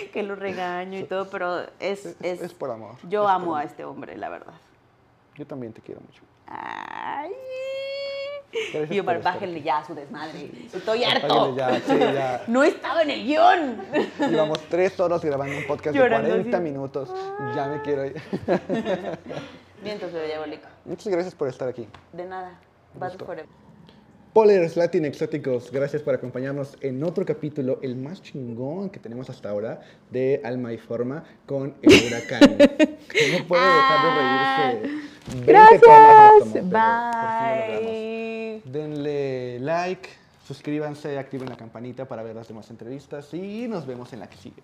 [0.02, 2.04] y- que lo regaño y todo, pero es...
[2.04, 2.96] Es, es- es por amor.
[3.08, 4.54] yo es amo a este hombre, la verdad.
[5.36, 6.20] Yo también te quiero mucho.
[6.48, 7.30] Ay.
[8.72, 10.50] Gracias Y Omar, bájenle ya a su desmadre.
[10.72, 11.54] Estoy harto.
[11.56, 12.42] Ya, sí, ya.
[12.48, 13.82] No estaba en el guion.
[14.18, 16.62] Llevamos tres horas grabando un podcast Llorando, de 40 sí.
[16.64, 17.14] minutos.
[17.54, 18.20] Ya me quiero ir.
[19.82, 20.68] Vientos, bebé diabólico.
[20.84, 21.86] Muchas gracias por estar aquí.
[22.12, 22.58] De nada.
[22.94, 23.24] Gusto.
[23.24, 23.46] forever.
[24.36, 29.48] Polers Latin Exóticos, gracias por acompañarnos en otro capítulo, el más chingón que tenemos hasta
[29.48, 32.40] ahora, de Alma y Forma con el huracán.
[33.32, 34.10] No puede dejar de
[34.82, 35.52] reírse.
[35.52, 36.92] 20 tomas nos tomó, pero por fin lo
[37.66, 37.80] logramos.
[37.80, 38.62] Bye.
[38.66, 40.10] Denle like,
[40.46, 44.36] suscríbanse, activen la campanita para ver las demás entrevistas y nos vemos en la que
[44.36, 44.62] sigue.